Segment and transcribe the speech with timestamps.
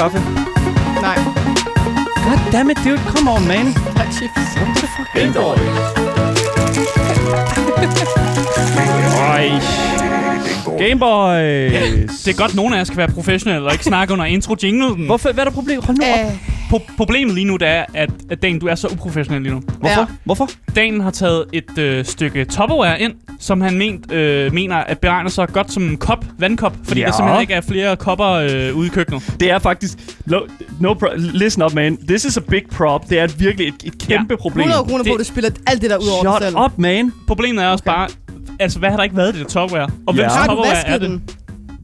[0.00, 0.18] kaffe?
[1.02, 1.18] Nej.
[2.26, 2.98] God damn it, dude.
[3.16, 3.66] Come on, man.
[3.96, 4.40] Er chips.
[5.14, 5.56] Game Boy.
[9.30, 9.48] Øj.
[10.78, 11.40] Gameboy.
[12.24, 15.06] Det er godt, nogen af jer skal være professionelle og ikke snakke under intro jinglen.
[15.06, 15.32] Hvorfor?
[15.32, 15.82] Hvad er der problem?
[15.82, 16.26] Hold nu op.
[16.26, 16.36] Øh,
[16.72, 19.60] Po- problemet lige nu, det er, at, at Dan, du er så uprofessionel lige nu.
[19.78, 20.00] Hvorfor?
[20.00, 20.06] ja.
[20.24, 20.48] Hvorfor?
[20.76, 25.30] Dan har taget et øh, stykke Tupperware ind, som han ment, øh, mener at beregner
[25.30, 27.06] sig godt som en kop, vandkop, fordi Ja.
[27.06, 29.34] der simpelthen ikke er flere kopper øh, ude i køkkenet.
[29.40, 29.98] Det er faktisk...
[30.26, 30.38] No,
[30.80, 31.98] no pro- listen up, man.
[32.08, 33.10] This is a big prop.
[33.10, 34.68] Det er virkelig et, et kæmpe problem.
[34.68, 36.56] 100 kroner på, Det- du spiller alt det der ud over Shut selv.
[36.64, 37.12] up, man.
[37.26, 38.08] Problemet er også bare,
[38.60, 39.88] altså hvad har der ikke været i det der Tupperware?
[40.06, 40.20] Og Ja.
[40.22, 41.10] hvem Tupperware er vasket det?
[41.10, 41.22] den?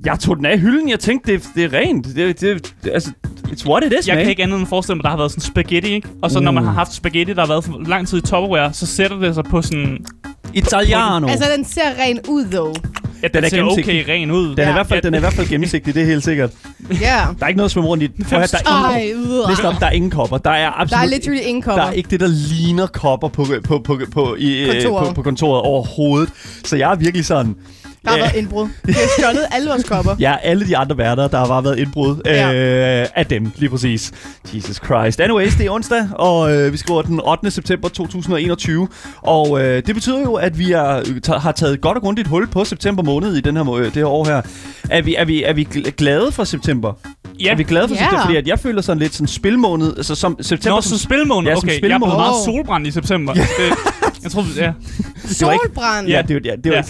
[0.05, 0.89] Jeg tog den af hylden.
[0.89, 2.07] Jeg tænkte, det, det er rent.
[2.07, 3.11] Det, det, det, altså,
[3.49, 4.25] it's what it is, Jeg man.
[4.25, 6.09] kan ikke andet end forestille mig, at der har været sådan spaghetti, ikke?
[6.23, 6.69] Og så når man Uh.
[6.69, 9.45] har haft spaghetti, der har været for lang tid i Tupperware, så sætter det sig
[9.45, 9.99] på sådan...
[10.59, 11.27] Italiano.
[11.29, 12.75] Altså, den ser ren ud, dog.
[13.23, 14.49] Ja, Den den er ser okay ren ud.
[14.49, 14.73] Den er, i Ja.
[14.73, 16.51] hvert fald, den er i hvert fald gennemsigtig, det er helt sikkert.
[17.01, 17.21] Ja.
[17.39, 18.09] Der er ikke noget at svømme rundt i.
[18.09, 19.49] Prøv at, høre, der er ingen.
[19.49, 20.39] Listen op, der er ingen kopper.
[20.39, 21.85] Der er Der absolut er literally ingen der kopper.
[21.85, 25.09] er ikke det, der ligner kopper på, på, på, på, i, øh, Kontoret.
[25.09, 26.29] på, på kontoret overhovedet.
[26.65, 27.55] Så jeg er virkelig sådan...
[28.07, 28.25] Der har Ja.
[28.25, 28.69] været indbrud.
[28.85, 30.17] Vi har stjålet alle vores kopper.
[30.21, 32.53] Ja, alle de andre værter, der har bare været indbrud Ja.
[33.03, 34.13] øh, af dem, lige præcis.
[34.55, 35.21] Jesus Christ.
[35.21, 37.51] Anyways, det er onsdag, og øh, vi skriver den 8.
[37.51, 38.89] september 2021.
[39.23, 42.65] Og øh, det betyder jo, at vi er, har taget godt og grundigt hul på
[42.65, 44.43] september måned i den her, må- det her år her.
[44.91, 46.93] Er vi, er vi, er vi gl- glade for september?
[47.41, 47.51] Ja.
[47.53, 48.01] Er vi glade for Ja.
[48.01, 48.25] september?
[48.25, 49.97] Fordi at jeg føler sådan lidt sådan spilmåned.
[49.97, 50.77] Altså som september...
[50.77, 51.49] Nå, som spilmåned.
[51.49, 51.99] Ja, som okay, jeg er spilmåned.
[52.07, 53.33] blevet meget solbrændt i september.
[53.33, 53.43] Det,
[54.23, 54.73] jeg tror, ja.
[55.23, 56.09] ikke- Solbrand.
[56.09, 56.77] Ja, det, var- ja, det var Ja.
[56.77, 56.83] Ja,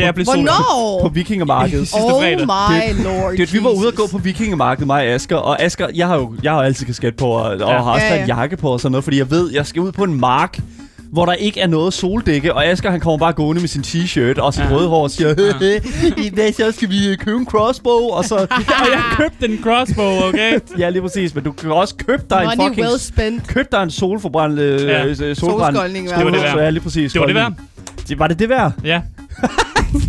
[0.00, 0.48] jeg blev solbrændt.
[0.50, 0.54] på
[0.98, 1.08] Hvornår?
[1.08, 1.88] vikingemarkedet.
[1.88, 2.46] sidste Oh fredag.
[2.46, 5.36] my lord Det, vi var ude at gå på vikingemarkedet, mig og Asger.
[5.36, 7.66] Og Asger, jeg har jo jeg har jo altid kasket på, og, og Ja.
[7.66, 8.36] har også Ja, taget en ja.
[8.36, 10.58] jakke på og sådan noget, fordi jeg ved, jeg skal ud på en mark,
[11.12, 14.40] hvor der ikke er noget soldække, og Asger han kommer bare gående med sin t-shirt
[14.40, 14.70] og sit Ja.
[14.76, 15.28] røde hår og siger,
[16.18, 18.46] i dag så skal vi øh, købe en crossbow, og så, Og
[18.92, 20.58] jeg købte en crossbow, okay?
[20.78, 23.48] ja lige præcis, men du kan også købe dig en Money fucking, well spent.
[23.48, 25.04] køb dig en solforbrændt, øh, Ja.
[25.06, 26.56] øh, solbrændt, Solskoldning Det var det værd.
[26.58, 27.12] Ja, lige præcis.
[27.12, 27.52] Det var det værd.
[28.08, 28.72] Det, var det det værd?
[28.84, 29.00] Ja.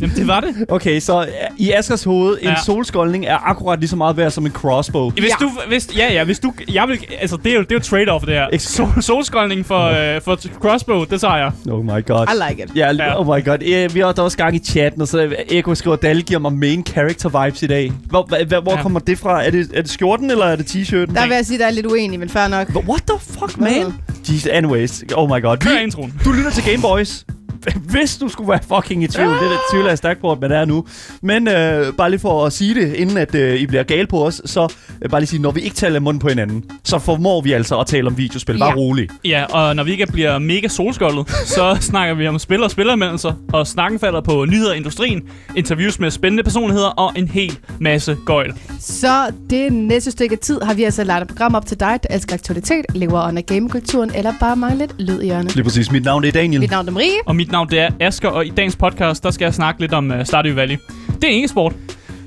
[0.02, 0.56] Jamen, det var det.
[0.68, 1.28] Okay, så øh,
[1.58, 2.56] i Askers hoved, en Ja.
[2.66, 5.09] solskoldning er akkurat lige så meget værd som en crossbow.
[5.12, 5.34] Hvis Ja.
[5.40, 7.81] du, hvis, ja, ja, hvis du, jeg vil, altså, det er jo, det er jo
[8.16, 8.58] trade-off, det her.
[8.59, 11.52] Sol, solskoldning for, øh, for crossbow, det tager jeg.
[11.72, 12.25] Oh my god.
[12.28, 12.72] I like it.
[12.75, 13.20] Ja, Ja.
[13.20, 13.58] oh my god.
[13.62, 16.40] Eh, vi har der også gang i chatten, og så Eko skriver, at Dalle giver
[16.40, 17.91] mig main character vibes i dag.
[18.09, 18.81] Hvor, hva, hva, hvor Ja.
[18.81, 19.46] kommer det fra?
[19.46, 21.14] Er det, er det skjorten, eller er det t-shirten?
[21.16, 22.68] Der vil jeg sige, der er lidt uenig, men fair nok.
[22.70, 23.94] Hva- What the fuck, man?
[24.30, 25.03] Jesus, anyways.
[25.16, 25.58] Oh my god.
[25.58, 26.14] Kør introen.
[26.25, 27.25] du lytter til Game Boys.
[27.92, 30.42] Hvis du skulle være fucking i tvivl, det er det tvivl jeg stærkt på, at
[30.42, 30.86] man er nu.
[31.22, 34.26] Men øh, bare lige for at sige det, inden at øh, I bliver gale på
[34.26, 37.42] os, så øh, bare lige sige, når vi ikke taler munden på hinanden, så formår
[37.42, 38.60] vi altså at tale om videospil.
[38.60, 38.76] Bare Ja.
[38.76, 39.10] rolig.
[39.26, 43.34] Ja, og når vi ikke bliver mega solskoldet, så snakker vi om spil og spilleranmeldelser,
[43.54, 45.22] og snakken falder på nyheder i industrien,
[45.58, 48.54] interviews med spændende personligheder og en hel masse gøjl.
[48.80, 52.16] Så det næste stykke tid har vi altså lagt et program op til dig, der
[52.16, 55.56] elsker aktualitet, lever under gamekulturen, eller bare mangler lidt lyd i hjørnet.
[55.56, 55.92] Lige præcis.
[55.92, 56.60] Mit navn er Daniel.
[56.62, 57.08] Mit navn er Marie.
[57.26, 59.94] Og mit navn det er Asker, og i dagens podcast, der skal jeg snakke lidt
[59.94, 60.78] om uh, Stardew Valley.
[61.22, 61.34] Det er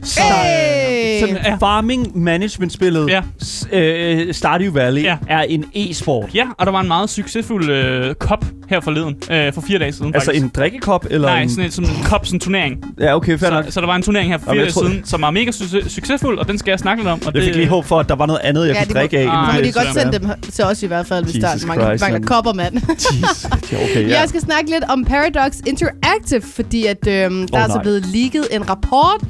[0.04, 0.26] e-sport.
[0.46, 1.20] Hey!
[1.20, 1.54] Sådan Ja.
[1.60, 3.20] farming management-spillet Ja.
[3.42, 5.16] s- øh, Stardew Valley Ja.
[5.28, 6.30] er en e-sport.
[6.34, 9.92] Ja, og der var en meget succesfuld øh, kop her forleden, øh, for fire dage
[9.92, 10.44] siden Altså faktisk.
[10.44, 11.50] en drikkekop, eller Nej, en...
[11.50, 12.84] sådan en, sådan en kop, sådan en turnering.
[13.00, 13.64] Ja, okay, fair nok.
[13.64, 15.88] Så, så der var en turnering her for fire dage siden, som var mega su-
[15.88, 17.20] succesfuld, og den skal jeg snakke lidt om.
[17.26, 18.94] Og Jeg fik det, lige håb for, at der var noget andet, jeg Ja, kunne
[18.94, 19.26] drikke af.
[19.30, 21.60] Ah, Men vi- kan godt så- sende dem til os i hvert fald, hvis Jesus
[21.60, 22.74] der mangler, mangler kopper, mand.
[23.72, 24.20] Ja, okay, ja.
[24.20, 27.82] Jeg skal snakke lidt om Paradox Interactive, fordi at, øhm, der er altså nej.
[27.82, 29.20] blevet leaget en rapport.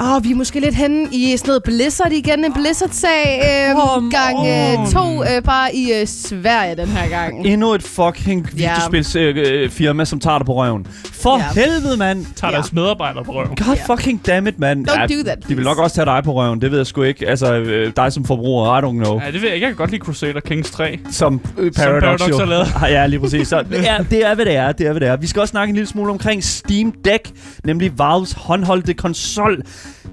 [0.00, 2.44] Åh, vi er måske lidt henne i sådan noget Blizzard igen.
[2.44, 4.90] En Blizzard-sag øhm, Come gang øh, on.
[4.92, 7.46] to, øh, bare i øh, Sverige den her gang.
[7.46, 8.72] Endnu et fucking Ja.
[8.74, 10.86] videospilsfirma, øh, firma, som tager dig på røven.
[11.12, 11.60] For Ja.
[11.60, 12.26] helvede, mand!
[12.36, 12.56] tager Ja.
[12.56, 13.48] deres medarbejdere på røven.
[13.56, 13.94] God Ja.
[13.94, 14.86] fucking damn it, man.
[14.90, 15.62] Don't do that, De vil please.
[15.62, 17.28] nok også tage dig på røven, det ved jeg sgu ikke.
[17.28, 19.20] Altså, øh, dig som forbruger, I don't know.
[19.20, 19.64] Ja, det ved jeg ikke.
[19.66, 20.98] Jeg kan godt lide Crusader Kings 3.
[21.10, 22.38] Som øh, Paradox, Paradox jo.
[22.38, 22.66] har lavet.
[22.82, 23.48] Ah, Ja, lige præcis.
[23.48, 24.72] Så, ja, det er, hvad det er.
[24.72, 25.16] Det er, hvad det er.
[25.16, 27.30] Vi skal også snakke en lille smule omkring Steam Deck,
[27.64, 29.62] nemlig Valves håndholdte konsol.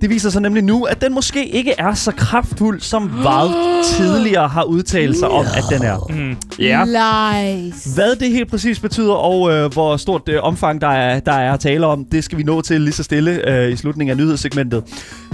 [0.01, 3.53] Det viser sig nemlig nu, at den måske ikke er så kraftfuld, som Valve
[3.97, 6.07] tidligere har udtalt sig om, at den er.
[6.09, 6.35] Mm.
[6.59, 6.83] Ja.
[6.85, 7.83] Lies.
[7.95, 11.53] Hvad det helt præcis betyder, og øh, hvor stort øh, omfang der er, der er
[11.53, 14.25] at tale om, det skal vi nå til lige så stille øh, i slutningen af
[14.25, 14.83] nyhedssegmentet.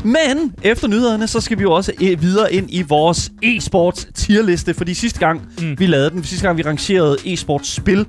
[0.04, 4.74] Men efter nyhederne, så skal vi jo også øh, videre ind i vores e-sports tierliste,
[4.74, 5.76] fordi sidste gang Mm.
[5.80, 8.06] vi lavede den, sidste gang vi rangerede e-sports spil,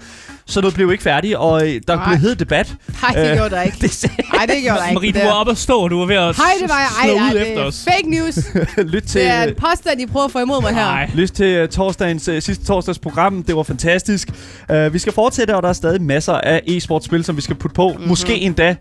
[0.50, 2.04] så noget blev ikke færdigt, og øh, der Nej.
[2.08, 2.74] blev hed debat.
[3.02, 3.76] Nej, det Øh, gjorde der ikke.
[3.82, 4.94] Det Nej, det gjorde der ikke.
[4.94, 6.78] Marie, du Det var oppe at stå, og du var ved at Hej, det var
[6.78, 6.88] jeg.
[7.04, 7.84] slå Ej, ud ej, efter det er os.
[7.94, 8.38] fake news.
[8.94, 9.20] Lyt til...
[9.20, 11.06] Det er en påstand, I prøver at få imod mig her.
[11.14, 13.42] Lyst til uh, torsdagens, uh, sidste torsdags program.
[13.42, 14.28] Det var fantastisk.
[14.74, 17.74] Uh, vi skal fortsætte, og der er stadig masser af e-sportspil, som vi skal putte
[17.74, 17.88] på.
[17.88, 18.08] Mm-hmm.
[18.08, 18.76] Måske endda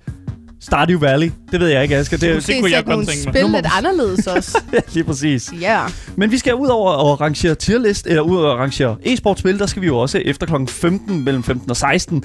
[0.62, 1.32] Stardew Valley.
[1.52, 2.18] Det ved jeg ikke, Asger.
[2.18, 3.34] Det Måske kunne jeg godt tænke mig.
[3.34, 4.62] spil Nu må lidt anderledes også.
[4.94, 5.52] lige præcis.
[5.62, 5.80] Ja.
[6.16, 9.66] Men vi skal ud over at rangere tierlist, eller ud over at rangere e-sportspil, der
[9.66, 10.54] skal vi jo også efter kl.
[10.68, 12.24] 15, mellem 15 og 16,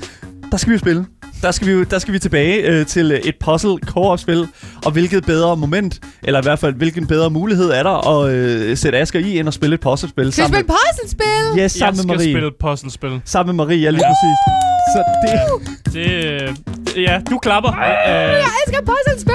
[0.50, 1.06] der skal vi jo spille.
[1.42, 4.48] Der skal vi, jo, der skal vi tilbage øh, til et puzzle co-op-spil,
[4.84, 8.76] og hvilket bedre moment, eller i hvert fald hvilken bedre mulighed er der at øh,
[8.76, 11.26] sætte Asger i, end at spille et puzzlespil Skal vi sammen spille puzzlespil?
[11.50, 12.32] med, yes, Jeg sammen skal med Marie.
[12.32, 13.20] spille et puzzlespil.
[13.25, 14.74] Sammen med Marie, ja, lige præcis.
[14.92, 15.32] Så det,
[15.92, 16.06] Det,
[16.96, 17.70] øh, ja, du klapper.
[17.70, 17.78] Øh,
[18.08, 19.34] Jeg elsker puzzlespil!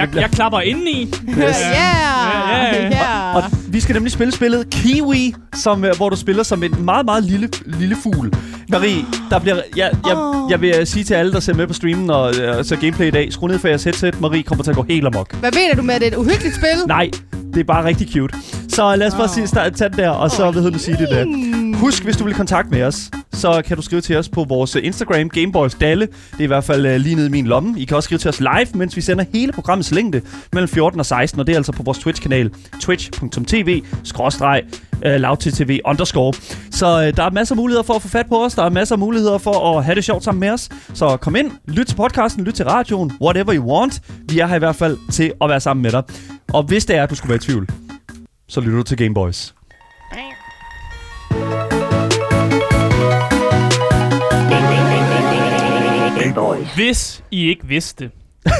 [0.00, 1.12] jeg, jeg klapper indeni.
[1.36, 2.88] Ja, ja, ja.
[2.88, 3.36] ja.
[3.36, 7.04] Og vi skal nemlig spille spillet Kiwi, som, øh, hvor du spiller som en meget,
[7.04, 8.32] meget lille, lille fugl.
[8.68, 10.50] Marie, der bliver, jeg, jeg, Åh.
[10.50, 13.10] jeg vil sige til alle, der ser med på streamen og øh, ser gameplay i
[13.10, 14.20] dag, skru ned for jeres headset.
[14.20, 15.34] Marie kommer til at gå helt amok.
[15.36, 16.86] Hvad mener du med, at det er et uhyggeligt spil?
[16.88, 17.10] Nej,
[17.54, 18.34] det er bare rigtig cute.
[18.68, 19.28] Så lad os bare Åh.
[19.34, 21.24] sige, start, tage den der, og så, hvad hedder det, sige det der.
[21.80, 24.76] Husk, hvis du vil kontakte med os, så kan du skrive til os på vores
[24.76, 26.06] øh, Instagram, Gameboys Dalle.
[26.06, 27.80] Det er i hvert fald uh, lige nede i min lomme.
[27.80, 30.20] I kan også skrive til os live, mens vi sender hele programmets længde
[30.52, 32.50] mellem 14 og 16, og det er altså på vores Twitch-kanal,
[32.80, 34.62] twitch.tv, skråstreg,
[35.04, 36.32] øh, lavttv underscore.
[36.70, 38.54] Så uh, der er masser af muligheder for at få fat på os.
[38.54, 40.68] Der er masser af muligheder for at have det sjovt sammen med os.
[40.94, 44.00] Så kom ind, lyt til podcasten, lyt til radioen, whatever you want.
[44.28, 46.02] Vi er her i hvert fald til at være sammen med dig.
[46.52, 47.68] Og hvis det er, at du skulle være i tvivl,
[48.48, 49.59] så lytter du til Gameboys.
[56.74, 58.10] Hvis I ikke vidste,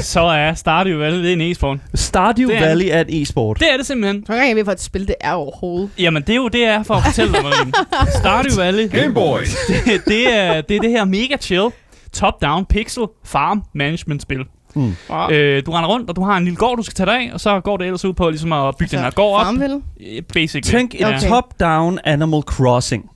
[0.01, 1.77] så er Stardew Valley en e-sport.
[1.95, 3.59] Stardew Det er- Valley er et e-sport.
[3.59, 4.25] Det er det simpelthen.
[4.25, 5.89] Så kan jeg ved for et spil, det er overhovedet.
[5.99, 7.71] Jamen, det er jo det, er for at fortælle dig, Marie.
[8.19, 9.55] Stardew Valley, Game Boys.
[9.85, 11.69] det, det, er, det er det her mega chill,
[12.13, 14.39] top-down pixel farm management spil.
[14.75, 14.95] Mm.
[15.09, 15.29] Wow.
[15.29, 17.29] Øh, du render rundt, og du har en lille gård, du skal tage dig af,
[17.33, 19.45] og så går det ellers ud på ligesom at bygge den her gård op.
[19.45, 19.81] Farmville?
[20.01, 20.77] Øh, Basically.
[20.79, 21.29] Tænk en Okay.
[21.29, 23.09] top-down Animal Crossing.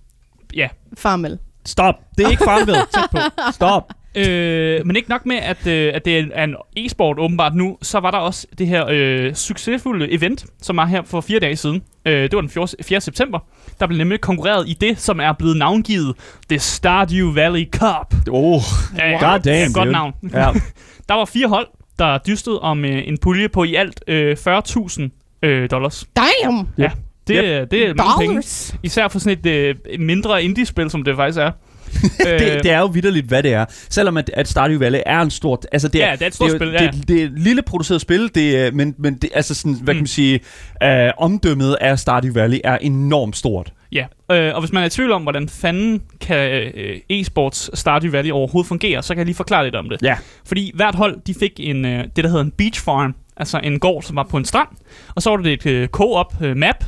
[0.55, 0.67] Ja.
[0.97, 1.37] Farmville.
[1.65, 1.95] Stop.
[2.17, 2.79] Det er ikke Farmville.
[2.93, 3.17] Tæt på.
[3.51, 3.83] Stop.
[4.15, 7.99] Øh, men ikke nok med, at, øh, at det er en e-sport åbenbart nu, så
[7.99, 11.81] var der også det her øh, succesfulde event, som var her for fire dage siden.
[12.05, 12.67] Øh, det var den 4.
[12.83, 13.01] 4.
[13.01, 13.39] september.
[13.79, 16.15] Der blev nemlig konkurreret i det, som er blevet navngivet
[16.49, 18.13] The Stardew Valley Cup.
[18.31, 18.61] Oh,
[18.97, 19.91] Ja, ja, God damn, ja, godt dude.
[19.91, 20.13] navn.
[20.33, 20.51] ja.
[21.09, 21.67] Der var fire hold,
[21.99, 26.05] der dystede om øh, en pulje på i alt øh, 40.000 øh, dollars.
[26.15, 26.67] Damn!
[26.77, 26.91] Ja,
[27.27, 27.71] det, Yep.
[27.71, 28.43] det er mange penge.
[28.83, 31.51] Især for sådan et øh, mindre indie-spil, som det faktisk er.
[32.27, 33.65] Øh, det, det er jo vidderligt, hvad det er.
[33.89, 35.67] Selvom at, at Stardew Valley er en stort...
[35.71, 36.87] Altså det er, Ja, det er et stort jo- spil, Det, ja.
[36.93, 39.93] det, det er et lille produceret spil, det er, men, men det, altså sådan, hvad
[39.93, 40.39] kan man sige,
[40.83, 43.73] øh, omdømmet af Stardew Valley er enormt stort.
[43.91, 48.11] Ja, øh, og hvis man er i tvivl om, hvordan fanden kan øh, e-sports Stardew
[48.11, 50.01] Valley overhovedet fungere, så kan jeg lige forklare lidt om det.
[50.01, 50.15] Ja.
[50.47, 53.79] Fordi hvert hold, de fik en, øh, det, der hedder en beach farm, altså en
[53.79, 54.67] gård, som var på en strand,
[55.15, 56.83] og så var det et øh, co-op øh, map,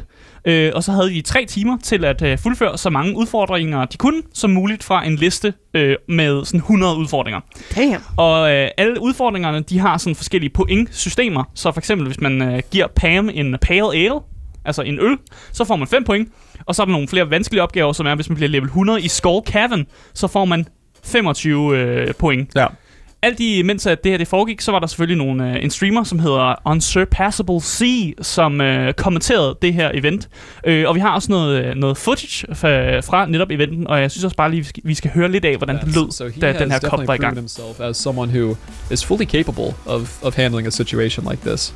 [0.47, 3.97] øh, og så havde de tre timer til at øh, fuldføre så mange udfordringer, de
[3.97, 7.39] kunne, som muligt fra en liste øh, med sådan 100 udfordringer.
[7.75, 8.03] Damn.
[8.17, 11.44] Og øh, alle udfordringerne, de har sådan forskellige pointsystemer.
[11.53, 14.19] Så for eksempel, hvis man øh, giver Pam en pale ale,
[14.65, 15.17] altså en øl,
[15.51, 16.29] så får man 5 point.
[16.65, 19.01] Og så er der nogle flere vanskelige opgaver, som er, hvis man bliver level 100
[19.01, 20.67] i Skull Cavern, så får man
[21.03, 22.55] 25 øh, point.
[22.55, 22.67] Ja.
[23.27, 25.69] Alt i, mens at det her det foregik, så var der selvfølgelig nogle, øh, en
[25.69, 30.29] streamer, som hedder Unsurpassable C, som øh, kommenterede det her event.
[30.65, 34.11] Øh, og vi har også noget, øh, noget footage fra, fra netop eventen, og jeg
[34.11, 36.30] synes også bare lige, vi skal, vi skal høre lidt af, hvordan det lød, so
[36.42, 37.35] da den her kop var i gang.
[37.35, 38.56] himself as someone who
[38.92, 41.73] is fully capable of, of handling a situation like this.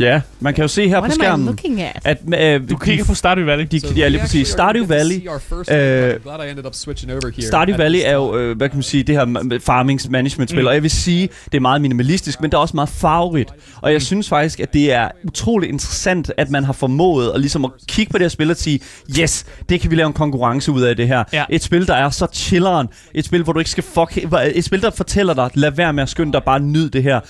[0.00, 1.58] Ja, man kan jo se her What på skærmen,
[2.04, 2.18] at?
[2.62, 3.66] øh, Du kigger på Stardew Valley.
[3.70, 4.48] de, So ja, lige præcis.
[4.48, 6.14] Stardew Valley, øh, one.
[6.14, 7.46] I'm glad I ended up switching over here.
[7.46, 10.66] Stardew Valley er jo, øh, hvad kan man sige, det her farmings management spil, Mm.
[10.66, 13.50] og jeg vil sige, det er meget minimalistisk, men det er også meget farverigt.
[13.82, 17.64] Og jeg synes faktisk, at det er utroligt interessant, at man har formået at, ligesom
[17.64, 18.80] at kigge på det her spil og sige,
[19.20, 21.24] yes, det kan vi lave en konkurrence ud af det her.
[21.32, 21.44] Ja.
[21.50, 22.88] Et spil, der er så chilleren.
[23.14, 24.18] Et spil, hvor du ikke skal fuck...
[24.54, 27.20] Et spil, der fortæller dig, lad være med at skynde dig, bare nyd det her.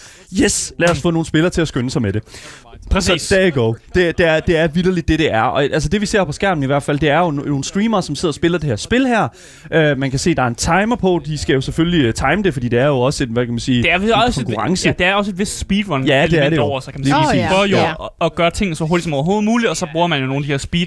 [0.43, 2.23] Yes, lad os få nogle spillere til at skynde sig med det.
[2.91, 3.23] Præcis.
[3.23, 3.75] Så there you go.
[3.95, 5.41] Det, det, er, det er vidderligt det, det er.
[5.43, 7.65] Og altså det, vi ser på skærmen i hvert fald, det er jo no- nogle
[7.65, 9.29] streamere, som sidder og spiller det her spil her.
[9.93, 11.21] Uh, man kan se, der er en timer på.
[11.27, 13.53] De skal jo selvfølgelig uh, time det, fordi det er jo også et, hvad kan
[13.55, 14.89] man sige, Det er en også konkurrence.
[14.89, 16.63] Et, ja, det er også et vist speedrun Ja, det er det jo.
[16.63, 17.15] over, så kan man sige.
[17.25, 17.41] præcis.
[17.43, 17.91] De prøver jo Ja.
[17.91, 20.39] at, at gøre tingene så hurtigt som overhovedet muligt, og så bruger man jo nogle
[20.39, 20.87] af de her speed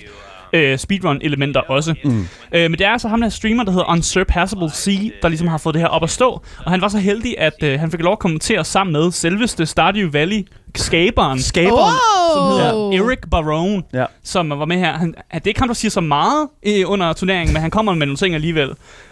[0.53, 1.95] øh, speedrun-elementer også.
[2.03, 2.27] Mm.
[2.51, 5.57] Øh, men det er altså ham der streamer, der hedder Unsurpassable C, der ligesom har
[5.57, 6.41] fået det her op at stå.
[6.65, 9.65] Og han var så heldig, at øh, han fik lov at kommentere sammen med selveste
[9.65, 11.93] Stardew Valley-skaberen, Skaberen.
[12.33, 12.51] som Oh!
[12.91, 14.05] hedder Eric Barone, Ja.
[14.23, 14.93] som var med her.
[14.93, 17.93] Han, det er ikke ham, der siger så meget øh, under turneringen, men han kommer
[17.93, 18.69] med nogle ting alligevel.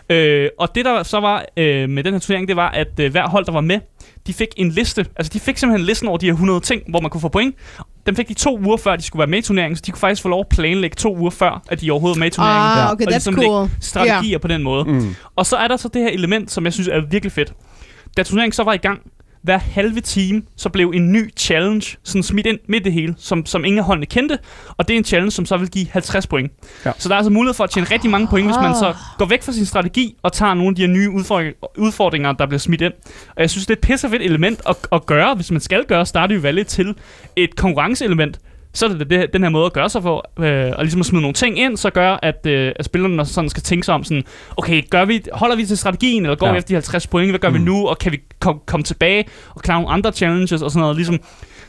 [0.10, 3.12] Øh, og det der så var øh, med den her turnering, det var, at øh,
[3.12, 3.80] hver hold, der var med,
[4.28, 5.06] de fik en liste.
[5.16, 7.56] Altså, de fik simpelthen listen over de her 100 ting, hvor man kunne få point.
[8.06, 10.00] Dem fik de to uger før, de skulle være med i turneringen, så de kunne
[10.00, 12.84] faktisk få lov at planlægge to uger før, at de overhovedet er med i turneringen.
[12.84, 13.70] Ah, okay, Og ligesom cool.
[13.82, 14.84] Strategier på den måde.
[14.86, 15.16] Mm.
[15.36, 17.54] Og så er der så det her element, som jeg synes er virkelig fedt.
[18.18, 19.02] da turneringen så var i gang,
[19.48, 23.16] hver halve time, så blev en ny challenge sådan smidt ind midt i det hele,
[23.18, 24.40] som, som ingen af holdene kendte,
[24.78, 26.52] og det er en challenge, som så vil give 50 point.
[26.86, 26.92] Ja.
[26.98, 29.26] Så der er altså mulighed for at tjene rigtig mange point, hvis man så går
[29.26, 32.60] væk fra sin strategi og tager nogle af de her nye udfordringer, udfordringer der bliver
[32.60, 32.94] smidt ind.
[33.36, 36.06] Og jeg synes, det er et pissefedt element at, at gøre, hvis man skal gøre
[36.06, 36.96] Stardew Valley til
[37.36, 38.40] et konkurrenceelement,
[38.78, 41.06] så er det, det den her måde at gøre sig på, øh, og ligesom at
[41.06, 44.04] smide nogle ting ind, så gør, at, øh, at spillerne sådan skal tænke sig om
[44.04, 44.24] sådan,
[44.58, 46.52] okay, gør vi, holder vi til strategien, eller går Ja.
[46.52, 47.56] vi efter de 50 point, hvad gør mm.
[47.56, 50.82] vi nu, og kan vi kom, komme tilbage og klare nogle andre challenges og sådan
[50.82, 51.20] noget, ligesom,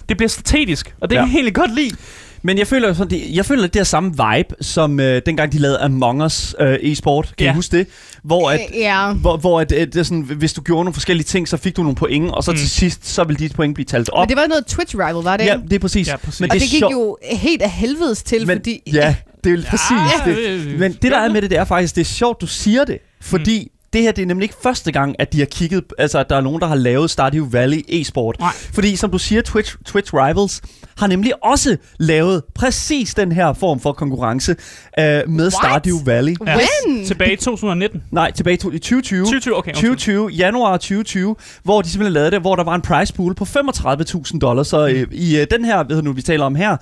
[0.09, 1.21] det bliver strategisk, og det Ja.
[1.21, 1.97] kan jeg egentlig godt lide.
[2.42, 5.52] Men jeg føler, sådan, det, jeg føler, at det er samme vibe, som øh, dengang
[5.52, 7.35] de lavede Among Us øh, e-sport.
[7.38, 7.52] Kan Ja.
[7.52, 7.87] I huske det?
[8.23, 9.12] Hvor at, Ja.
[9.12, 11.76] hvor, hvor at, at det er sådan, hvis du gjorde nogle forskellige ting, så fik
[11.76, 12.57] du nogle point, og så Mm.
[12.57, 14.23] til sidst, så vil de point blive talt op.
[14.23, 16.09] Men det var noget Twitch rival, var det ja, det er præcis.
[16.09, 16.40] Ja, præcis.
[16.40, 16.92] Men Og det, det gik sjovt.
[16.92, 18.80] jo helt af helvedes til, men, fordi...
[18.92, 19.14] Ja,
[19.45, 20.38] det er jo præcis Ja, det.
[20.38, 22.85] øh, Men det der er med det, det er faktisk, det er sjovt, du siger
[22.85, 22.99] det.
[23.21, 23.77] Fordi Mm.
[23.92, 26.37] Det her, det er nemlig ikke første gang, at de har kigget, altså at der
[26.37, 28.37] er nogen, der har lavet Stardew Valley e-sport.
[28.40, 28.52] Nej.
[28.75, 30.62] Fordi som du siger, Twitch, Twitch Rivals
[30.99, 34.57] har nemlig også lavet præcis den her form for konkurrence
[34.99, 36.37] øh, med Stardew Valley.
[36.47, 36.57] Ja.
[36.57, 37.04] When?
[37.04, 38.02] Tilbage i 2019.
[38.11, 39.25] Nej, tilbage i 2020.
[39.25, 39.71] 2020, okay.
[39.71, 39.90] undskyld.
[39.90, 43.45] 2020, januar 2020, hvor de simpelthen lavede det, hvor der var en prize pool på
[43.45, 44.68] 35.000 dollars.
[44.68, 46.76] Så øh, i øh, den her, ved du nu, vi taler om her,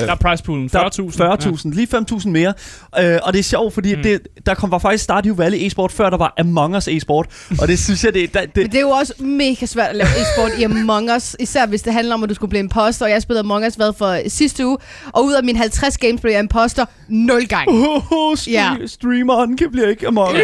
[0.00, 1.18] Der er price poolen, 40.000.
[1.18, 2.54] der er 40.000, lige 5.000 mere.
[2.98, 4.02] Øh, og det er sjovt, fordi mm.
[4.02, 7.26] det, der kom var faktisk Stardew Valley e-sport, før der var Among Us e-sport.
[7.60, 9.96] Og det synes jeg, det, det, Men det det er jo også mega svært at
[9.96, 13.04] lave e-sport i Among Us, især hvis det handler om, at du skulle blive imposter,
[13.04, 14.76] og jeg spillede Among Us hvad for sidste uge,
[15.12, 17.72] og ud af mine 50 games blev jeg imposter 0 gange.
[17.88, 18.70] Oh, oh, stre- Ja.
[18.86, 20.38] streameren kan blive ikke Among Us.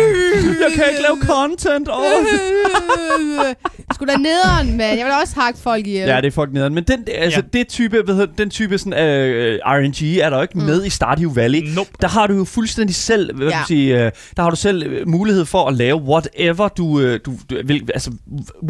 [0.61, 1.89] Jeg kan ikke lave content.
[1.93, 2.27] Oh.
[3.95, 4.99] Skulle da nederen, mand.
[4.99, 6.09] Jeg vil også hakke folk ihjel.
[6.09, 6.75] Ja, det er fucking nederen.
[6.75, 7.59] Men den, altså, Ja.
[7.59, 10.65] det type, hvad hedder, den type sådan, øh, RNG er der jo ikke mm.
[10.65, 11.61] med i Stardew Valley.
[11.75, 11.91] Nope.
[12.01, 13.57] Der har du jo fuldstændig selv, hvad Ja.
[13.57, 13.61] ja.
[13.63, 17.21] du sige, øh, der har du selv øh, mulighed for at lave whatever du, øh,
[17.27, 18.11] du, du vil, altså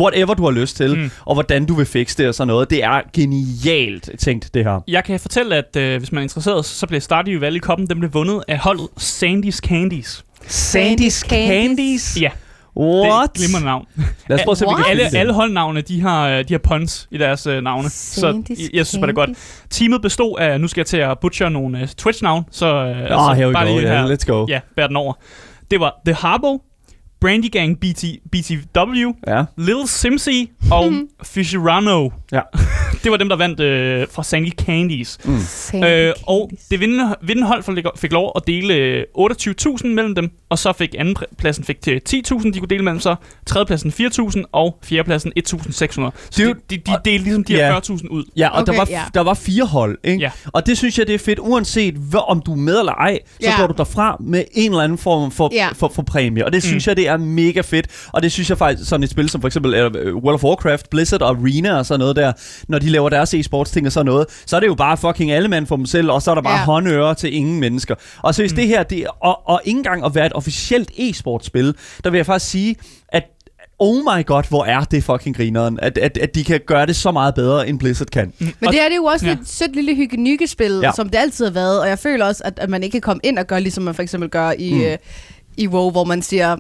[0.01, 1.11] whatever du har lyst til, Mm.
[1.25, 2.71] og hvordan du vil fikse det og sådan noget.
[2.71, 4.81] Det er genialt tænkt, det her.
[4.89, 7.99] Jeg kan fortælle, at øh, hvis man er interesseret, så bliver Stardew Valley Cup'en, den
[7.99, 10.25] blev vundet af holdet Sandy's Candies.
[10.45, 12.19] Sandy's Candies?
[12.21, 12.31] Ja,
[12.81, 13.05] What?
[13.05, 13.87] det er et glimrende navn.
[14.29, 15.15] Lad os prøve at se, Alle, det.
[15.15, 17.91] alle holdnavne, de har, øh, de har puns i deres øh, navne.
[17.91, 19.31] Så jeg, jeg synes bare, det er godt.
[19.71, 23.09] Teamet bestod af, nu skal jeg til at butcher nogle øh, Twitch-navn, så, øh, Ah,
[23.09, 23.77] så here we bare go.
[23.79, 24.47] lige Yeah, her, let's go.
[24.49, 25.13] ja, bær den over.
[25.71, 26.63] Det var The Harbo,
[27.21, 29.45] Brandy Gang BT, BTW, Ja.
[29.57, 30.93] Little Simsy og
[31.25, 32.11] Fisherano.
[32.33, 32.41] Ja.
[33.07, 35.19] Det var dem, der vandt øh, fra Sandy Candies.
[35.25, 35.85] Mm.
[35.85, 40.59] Øh, og det vindende, vindende hold fik, lov at dele øh, 28.000 mellem dem, og
[40.59, 45.33] så fik andenpladsen fik til 10.000, de kunne dele mellem sig, tredjepladsen 4.000 og fjerdepladsen
[45.39, 45.55] 1.600.
[45.73, 48.25] Så de, de, de delte ligesom de her 40.000 ud.
[48.37, 49.03] Ja, og okay, der, var, ja.
[49.15, 50.21] der var fire hold, ikke?
[50.21, 50.31] Ja.
[50.53, 53.19] Og det synes jeg, det er fedt, uanset hvor, om du er med eller ej,
[53.27, 53.61] så Ja.
[53.61, 55.69] går du derfra med en eller anden form for, Ja.
[55.75, 56.45] for, for præmie.
[56.45, 56.91] Og det synes Mm.
[56.91, 57.87] jeg, det er mega fedt.
[58.13, 60.91] Og det synes jeg faktisk, sådan et spil som for eksempel uh, World of Warcraft,
[60.91, 62.33] Blizzard og Arena og sådan noget der,
[62.69, 65.31] når de laver deres e-sports ting og sådan noget, så er det jo bare fucking
[65.33, 66.65] alle mand for dem selv, og så er der bare Ja.
[66.65, 67.95] håndører til ingen mennesker.
[68.23, 68.57] Og så hvis Mm.
[68.57, 71.73] det her, det, og, og ikke engang at være et officielt e-sportspil,
[72.05, 72.77] der vil jeg faktisk sige,
[73.09, 73.23] at
[73.79, 76.97] Oh my god, hvor er det fucking grineren, at, at, at de kan gøre det
[76.97, 78.33] så meget bedre, end Blizzard kan.
[78.39, 79.33] Men Og- det er det jo også ja.
[79.33, 80.17] et sødt lille hygge
[80.83, 80.91] Ja.
[80.97, 83.21] som det altid har været, og jeg føler også, at, at man ikke kan komme
[83.25, 84.79] ind og gøre, ligesom man for eksempel gør i, Mm.
[84.79, 84.85] mm.
[84.85, 84.99] øh,
[85.57, 86.57] i WoW, hvor man siger,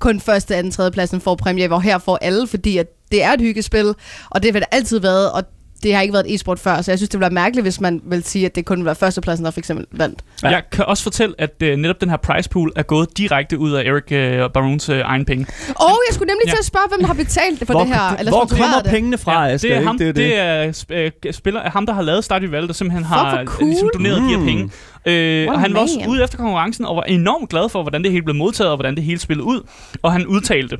[0.00, 3.32] kun første, anden, tredje pladsen får præmie, hvor her får alle, fordi at det er
[3.32, 3.94] et hyggespil,
[4.30, 5.42] og det vil det altid været, og
[5.82, 7.80] det har ikke været et e-sport før, så jeg synes, det ville være mærkeligt, hvis
[7.80, 10.18] man vil sige, at det kun vil være førstepladsen, der for eksempel vandt.
[10.42, 10.48] Ja.
[10.48, 13.72] Jeg kan også fortælle, at øh, netop den her prize pool er gået direkte ud
[13.72, 15.46] af Eric øh, Baroons øh, egen penge.
[15.68, 16.50] Og jeg skulle nemlig Ja.
[16.50, 18.90] til at spørge, hvem der har betalt for hvor, det her, eller hvor kommer det.
[18.90, 20.72] pengene fra, Ja, Asger, det er ham, det, er det er
[21.28, 23.68] sp- spiller, ham, der har lavet Stardew Valley, der simpelthen har hvor cool.
[23.68, 24.44] ligesom doneret de her Mm.
[24.44, 24.70] penge.
[25.06, 26.08] Øh, What og han var også man.
[26.08, 28.94] ude efter konkurrencen og var enormt glad for, hvordan det hele blev modtaget, og hvordan
[28.96, 29.60] det hele spillede ud.
[30.02, 30.76] Og han udtalte,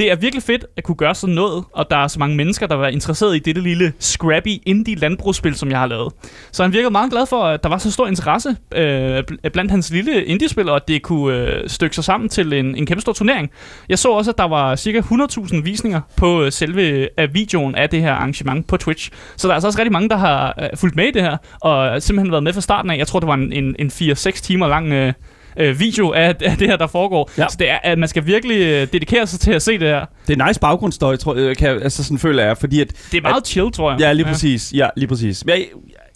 [0.00, 2.66] det er virkelig fedt at kunne gøre sådan noget, og der er så mange mennesker,
[2.66, 6.12] der var interesseret i dette lille scrappy indie landbrugsspil, som jeg har lavet.
[6.52, 9.90] Så han virkede meget glad for, at der var så stor interesse øh, blandt hans
[9.90, 13.12] lille indie-spil, og at det kunne øh, stykke sig sammen til en, en kæmpe stor
[13.12, 13.50] turnering.
[13.88, 17.88] Jeg så også, at der var cirka 100.000 visninger på øh, selve af videoen af
[17.88, 19.10] det her arrangement på Twitch.
[19.36, 21.36] Så der er altså også rigtig mange, der har øh, fulgt med i det her,
[21.60, 22.98] og øh, simpelthen været med fra starten af.
[22.98, 25.12] Jeg tror, det var en, en, en 4-6 timer lang øh,
[25.56, 27.30] øh, video af, af det her, der foregår.
[27.38, 27.46] Ja.
[27.48, 30.06] Så det er, at man skal virkelig øh, dedikere sig til at se det her.
[30.26, 32.88] Det er nice baggrundsstøj, tror jeg, kan, altså sådan føler jeg, fordi at...
[33.12, 34.00] Det er meget chill, tror jeg.
[34.00, 34.72] Ja, lige præcis.
[34.74, 35.44] Ja, lige præcis.
[35.44, 35.66] Men jeg,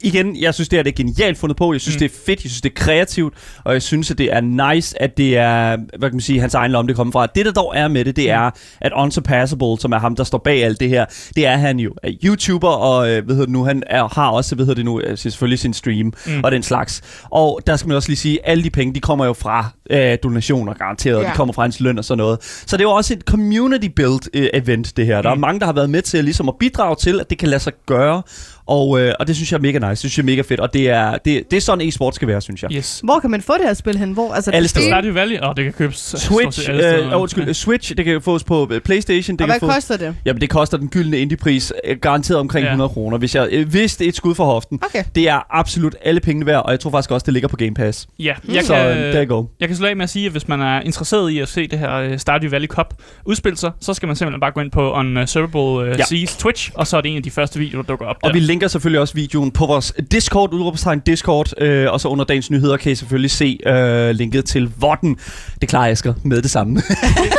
[0.04, 1.72] igen, jeg synes, det her det er genialt fundet på.
[1.72, 2.04] Jeg synes, Mm.
[2.04, 2.08] mm.
[2.08, 2.44] det er fedt.
[2.44, 3.34] Jeg synes, det er kreativt.
[3.64, 4.40] Og jeg synes, at det er
[4.74, 7.26] nice, at det er, hvad kan man sige, hans egen lomme, det kommer fra.
[7.26, 10.38] Det, der dog er med det, det er, at Unsurpassable, som er ham, der står
[10.38, 11.04] bag alt det her,
[11.36, 14.28] det er han jo er YouTuber, og øh, hvad hedder det nu, han er, har
[14.30, 16.12] også, hvad hedder det nu, øh, selvfølgelig sin stream Mm.
[16.32, 16.40] mm.
[16.44, 17.02] og den slags.
[17.30, 19.66] Og der skal man også lige sige, at alle de penge, de kommer jo fra
[19.90, 21.22] øh, donationer, garanteret.
[21.22, 21.26] Ja.
[21.28, 22.38] De kommer fra hans løn og sådan noget.
[22.42, 25.22] Så det er jo også et community build øh, event, det her.
[25.22, 25.40] Der er Mm.
[25.40, 27.72] mange, der har været med til ligesom at bidrage til, at det kan lade sig
[27.86, 28.22] gøre.
[28.66, 29.88] Og, øh, og det synes jeg er mega nice.
[29.90, 30.60] Det synes jeg er mega fedt.
[30.60, 32.72] Og det er, det, det er sådan e-sport skal være, synes jeg.
[32.72, 33.00] Yes.
[33.04, 34.12] Hvor kan man få det her spil hen?
[34.12, 34.32] Hvor?
[34.34, 34.86] Altså, Alle steder.
[34.86, 38.44] er- Stardew Valley, og det kan købes Switch, øh, oh, undskyld, Switch, det kan fås
[38.44, 39.36] på øh, Playstation.
[39.36, 40.16] Det Og kan hvad få, koster det?
[40.24, 42.70] Jamen, det koster den gyldne indiepris øh, garanteret omkring Ja.
[42.70, 43.18] 100 kroner.
[43.18, 44.80] Hvis, jeg, øh, hvis det er et skud for hoften.
[44.84, 45.04] Okay.
[45.14, 47.74] Det er absolut alle pengene værd, og jeg tror faktisk også, det ligger på Game
[47.74, 48.06] Pass.
[48.18, 49.44] Ja, jeg Så kan, øh, der you go.
[49.60, 51.66] jeg kan slutte af med at sige, at hvis man er interesseret i at se
[51.68, 52.94] det her øh, Stardew Valley Cup
[53.24, 55.94] udspille sig, så skal man simpelthen bare gå ind på Unservable uh, Ja.
[55.98, 56.04] ja.
[56.04, 58.28] Seas Twitch, og så er det en af de første videoer, der dukker op Og
[58.28, 58.32] der.
[58.34, 62.50] vi linker selvfølgelig også videoen på vores Discord, udråbstegn Discord, øh, og så under dagens
[62.50, 65.16] nyheder kan I selvfølgelig se øh, linket til Vodden.
[65.60, 66.74] Det klarer Asger med det samme.
[66.80, 66.84] det,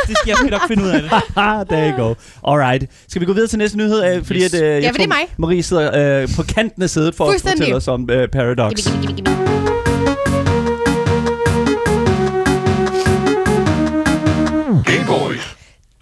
[0.08, 1.10] det skal jeg nok finde ud af det.
[1.70, 2.14] There you go.
[2.52, 2.90] Alright.
[3.08, 4.16] Skal vi gå videre til næste nyhed?
[4.16, 4.54] Øh, fordi Yes.
[4.54, 5.34] at, øh, jeg Ja, for det er mig.
[5.36, 8.88] Marie sidder øh, på kanten af sædet for at fortælle os om øh, Paradox.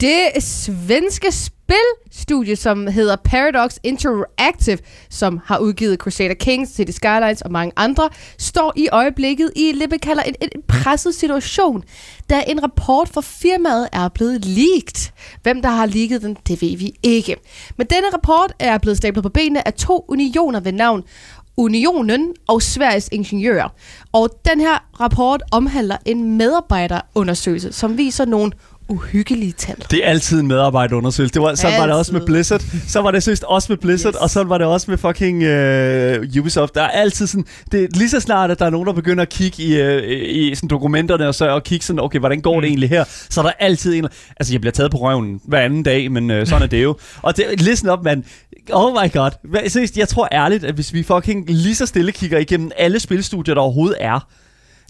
[0.01, 1.33] Det svenske
[1.65, 4.79] spilstudie, som hedder Paradox Interactive,
[5.11, 9.91] som har udgivet Crusader Kings, City Skylines og mange andre, står i øjeblikket i det,
[9.91, 11.85] man kalder en, en presset situation,
[12.31, 15.13] da en rapport fra firmaet er blevet leaked.
[15.43, 17.37] Hvem der har leaget den, det ved vi ikke.
[17.77, 21.03] Men denne rapport er blevet stablet på benene af to unioner ved navn
[21.57, 23.69] Unionen og Sveriges Ingeniører.
[24.13, 28.53] Og den her rapport omhandler en medarbejderundersøgelse, som viser nogle
[28.89, 29.77] uhyggelige tal.
[29.91, 31.35] Det er altid en medarbejderundersøgelse.
[31.35, 32.33] Det var, så var det også med Altid.
[32.35, 32.61] Blizzard.
[32.89, 34.21] Så var det seriøst også med Blizzard, Yes.
[34.21, 36.75] og så var det også med fucking øh, Ubisoft.
[36.75, 39.23] Der er altid sådan, det er lige så snart, at der er nogen, der begynder
[39.23, 40.03] at kigge i, øh,
[40.37, 42.65] i sådan dokumenterne, og så og kigge sådan, okay, hvordan går det Mm.
[42.73, 43.05] egentlig her?
[43.31, 44.09] Så er der altid en,
[44.41, 46.97] altså jeg bliver taget på røven hver anden dag, men øh, sådan er det jo.
[47.23, 48.25] Og det, listen op, mand.
[48.73, 49.31] Oh my god.
[49.69, 53.55] Seriøst, jeg tror ærligt, at hvis vi fucking lige så stille kigger igennem alle spilstudier,
[53.55, 54.27] der overhovedet er,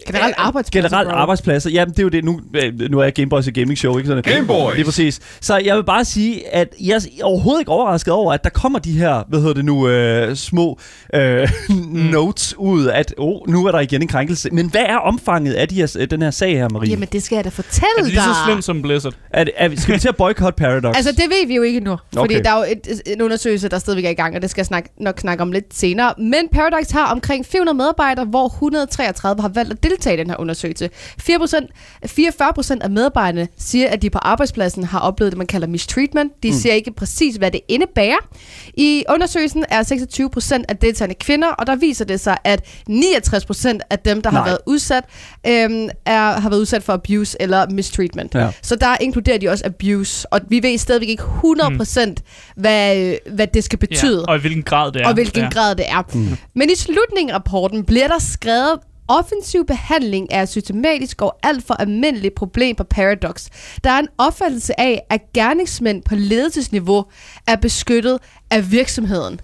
[0.07, 0.89] Generelt arbejdspladser.
[0.89, 1.17] Generelt bro.
[1.17, 1.71] arbejdspladser.
[1.71, 2.25] Jamen, det er jo det.
[2.25, 4.23] Nu, øh, nu er jeg Gameboys et gaming show, ikke sådan?
[4.23, 4.75] Gameboys!
[4.75, 5.21] Det er præcis.
[5.40, 8.79] Så jeg vil bare sige, at jeg er overhovedet ikke overrasket over, at der kommer
[8.79, 10.79] de her, hvad hedder det nu, øh, små
[11.14, 11.49] øh,
[11.92, 14.49] notes ud, at oh, nu er der igen en krænkelse.
[14.53, 16.90] Men hvad er omfanget af de her, den her sag her, Marie?
[16.90, 18.37] Jamen, det skal jeg da fortælle Er det lige så dig.
[18.47, 19.14] slemt som Blizzard?
[19.31, 20.97] er, er, vi- skal vi til at boycott Paradox?
[20.97, 21.97] Altså, det ved vi jo ikke nu.
[22.12, 22.45] Fordi Okay.
[22.45, 24.66] der er jo et, en undersøgelse, der stadigvæk er i gang, og det skal jeg
[24.66, 26.14] snak, nok snakke om lidt senere.
[26.18, 30.37] Men Paradox har omkring 400 medarbejdere, hvor 133 har valgt at deltage i den her
[30.40, 30.90] undersøgelse.
[31.23, 31.66] 4%,
[32.07, 36.33] 44 procent af medarbejderne siger, at de på arbejdspladsen har oplevet det, man kalder mistreatment.
[36.42, 36.57] De mm.
[36.57, 38.29] siger ikke præcis, hvad det indebærer.
[38.75, 43.44] I undersøgelsen er 26 procent af deltagende kvinder, og der viser det sig, at 69
[43.44, 44.49] procent af dem, der har Nej.
[44.49, 45.05] været udsat,
[45.47, 48.35] øhm, er, har været udsat for abuse eller mistreatment.
[48.35, 48.49] Ja.
[48.62, 52.14] Så der inkluderer de også abuse, og vi ved stadigvæk ikke 100% mm.
[52.57, 55.07] hvad, hvad det skal betyde, Ja, og i hvilken grad det er.
[55.09, 55.49] og hvilken ja.
[55.49, 56.03] grad det er.
[56.14, 56.37] Mm.
[56.55, 61.67] Men i slutningen af rapporten bliver der skrevet, offensiv behandling er et systematisk og alt
[61.67, 63.47] for almindeligt problem på Paradox.
[63.85, 67.05] Der er en opfattelse af, at gerningsmænd på ledelsesniveau
[67.47, 68.19] er beskyttet
[68.51, 69.40] af virksomheden.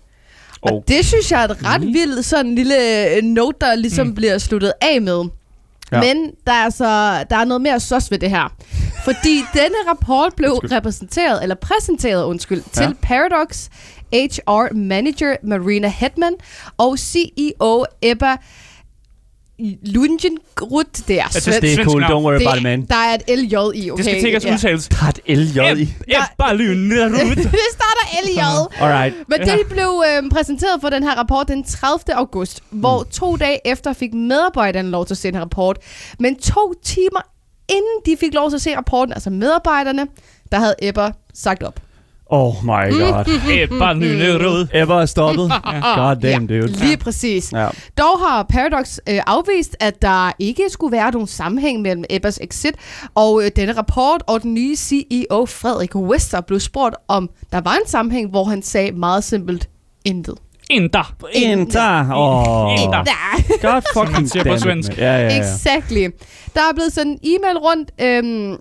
[0.63, 0.83] Og Oh.
[0.89, 2.75] det synes jeg er et ret vildt sådan lille
[3.17, 4.15] øh, note, der ligesom mm.
[4.15, 5.25] bliver sluttet af med.
[5.93, 6.01] Ja.
[6.01, 6.85] Men der er, altså,
[7.31, 8.53] der er noget mere sos ved det her.
[9.05, 10.73] Fordi denne rapport blev Undskyld.
[10.73, 12.83] repræsenteret, eller præsenteret, undskyld, Ja.
[12.87, 13.69] til Paradox
[14.13, 16.33] HR Manager Marina Hetman
[16.79, 18.37] og CEO Ebba
[19.83, 20.85] Lungengrud.
[21.09, 21.61] Det er det- svensk.
[21.63, 22.83] det er cool, don't worry about it, man.
[22.87, 23.57] der er et LJ i,
[23.91, 23.97] okay?
[23.97, 24.55] Det skal sikkert Ja.
[24.55, 24.89] udtales.
[24.89, 25.95] Der er et LJ i.
[26.09, 27.37] Ebba Lynerud.
[27.37, 28.41] det starter LJ.
[28.85, 29.15] Alright.
[29.29, 32.15] Men det blev øh, præsenteret for den her rapport den 30.
[32.17, 35.79] august, hvor to dage efter fik medarbejderne lov til at se den her rapport.
[36.19, 37.21] Men to timer
[37.69, 40.07] inden de fik lov til at se rapporten, altså medarbejderne,
[40.53, 41.81] der havde Ebba sagt op.
[42.33, 43.25] Oh my god.
[43.63, 44.67] Ebba Lynerud.
[44.75, 45.53] Ever er stoppet?
[45.97, 46.67] God damn, dude.
[46.67, 47.53] Lige præcis.
[47.53, 47.69] Ja.
[47.99, 52.75] Dog har Paradox øh, afvist, at der ikke skulle være nogen sammenhæng mellem Ebbas exit
[53.15, 57.75] og øh, denne rapport, og den nye CEO Frederik Wester blev spurgt, om der var
[57.75, 59.69] en sammenhæng, hvor han sagde meget simpelt,
[60.05, 60.35] intet.
[62.17, 62.73] Åh.
[62.83, 63.05] En der.
[63.05, 63.13] Der.
[63.63, 64.83] God fucking damn.
[64.99, 65.41] Ja, ja, ja.
[65.41, 66.09] Exactly.
[66.55, 68.57] Der er blevet sendt en e-mail rundt øhm,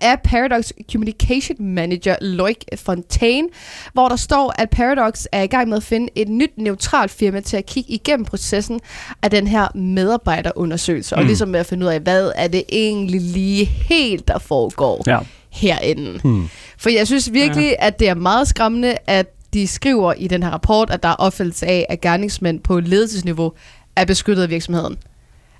[0.00, 3.48] af Paradox Communication Manager Loic Fontaine,
[3.92, 7.40] hvor der står, at Paradox er i gang med at finde et nyt neutralt firma
[7.40, 8.80] til at kigge igennem processen
[9.22, 11.18] af den her medarbejderundersøgelse, mm.
[11.18, 15.02] og ligesom med at finde ud af, hvad er det egentlig lige helt, der foregår
[15.06, 15.18] Ja.
[15.50, 16.20] herinde.
[16.22, 16.48] Hmm.
[16.78, 17.86] For jeg synes virkelig, ja.
[17.86, 21.14] at det er meget skræmmende, at de skriver i den her rapport, at der er
[21.14, 23.52] opfattelse af, at gerningsmænd på ledelsesniveau
[23.96, 24.96] er beskyttet af virksomheden.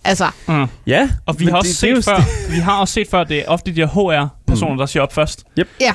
[0.04, 0.66] Altså, Mm.
[0.86, 3.38] Ja, Og vi har, også det- det set før, vi har også set før, det
[3.38, 5.44] er ofte de her HR-personer, der siger op først.
[5.80, 5.92] ja.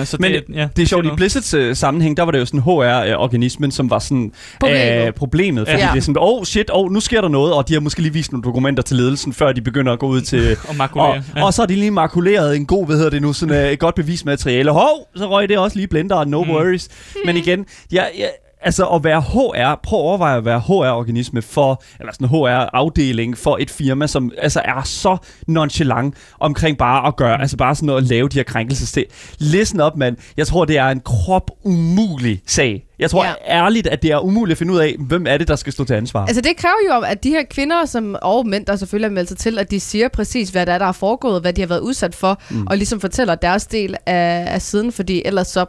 [0.00, 1.08] Øh, så Men det, ja, Det er sjovt, i.
[1.16, 5.06] Blizzards øh, sammenhæng, der var det jo sådan HR-organismen, som var sådan Problemet.
[5.06, 5.88] Øh, problemet fordi Ja.
[5.92, 8.02] det er sådan, åh oh, shit, oh, nu sker der noget, og de har måske
[8.02, 10.56] lige vist nogle dokumenter til ledelsen, før de begynder at gå ud til...
[10.68, 11.08] Og makulere.
[11.08, 11.44] og, ja.
[11.44, 13.78] og så har de lige makuleret en god, hvad hedder det nu, sådan uh, et
[13.78, 14.70] godt bevismateriale.
[14.70, 16.50] Hov, så røg det også lige i blenderen, no Mm.
[16.50, 16.88] worries.
[17.26, 18.30] Men igen, jeg, jeg,
[18.64, 23.38] altså at være HR, prøv at overveje at være HR-organisme for, eller sådan en HR-afdeling
[23.38, 27.96] for et firma, som altså er så nonchalant omkring bare at gøre, altså bare sådan
[27.96, 29.02] at lave de her krænkelser.
[29.38, 30.16] Listen op, mand.
[30.36, 32.84] Jeg tror, det er en krop umulig sag.
[32.98, 33.32] Jeg tror ja.
[33.46, 35.84] ærligt, at det er umuligt at finde ud af, hvem er det, der skal stå
[35.84, 36.26] til ansvar.
[36.26, 39.28] Altså det kræver jo, at de her kvinder, som, og mænd, der selvfølgelig er meldt
[39.28, 41.68] sig til, at de siger præcis, hvad der er, der er foregået, hvad de har
[41.68, 42.66] været udsat for, mm.
[42.66, 45.66] og ligesom fortæller deres del af, af siden, fordi ellers så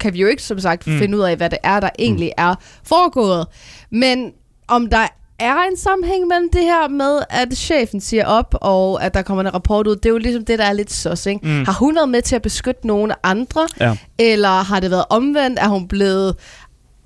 [0.00, 0.92] kan vi jo ikke, som sagt, Mm.
[0.92, 0.98] mm.
[0.98, 3.46] finde ud af, hvad det er, der egentlig er foregået.
[3.92, 4.32] Men
[4.68, 5.06] om der
[5.38, 9.42] er en sammenhæng mellem det her med, at chefen siger op, og at der kommer
[9.44, 11.40] en rapport ud, det er jo ligesom det, der er lidt sos, ikke?
[11.42, 11.50] Mm.
[11.52, 11.64] Mm.
[11.64, 13.96] Har hun været med til at beskytte nogle andre, Ja.
[14.18, 15.58] eller har det været omvendt?
[15.58, 16.34] Er hun blevet...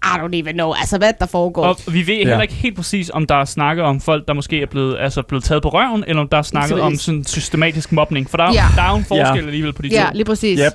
[0.05, 1.65] I don't even know, altså hvad der foregår.
[1.65, 2.41] Og vi ved heller Ja.
[2.41, 5.45] ikke helt præcis, om der er snakket om folk, der måske er blevet, altså blevet
[5.45, 8.31] taget på røven, eller om der er snakket om sådan systematisk mobning.
[8.31, 8.65] For der, er- Ja.
[8.77, 9.47] der er jo en forskel Ja.
[9.47, 10.15] alligevel på de Ja, to.
[10.15, 10.61] lige præcis.
[10.67, 10.73] Yep.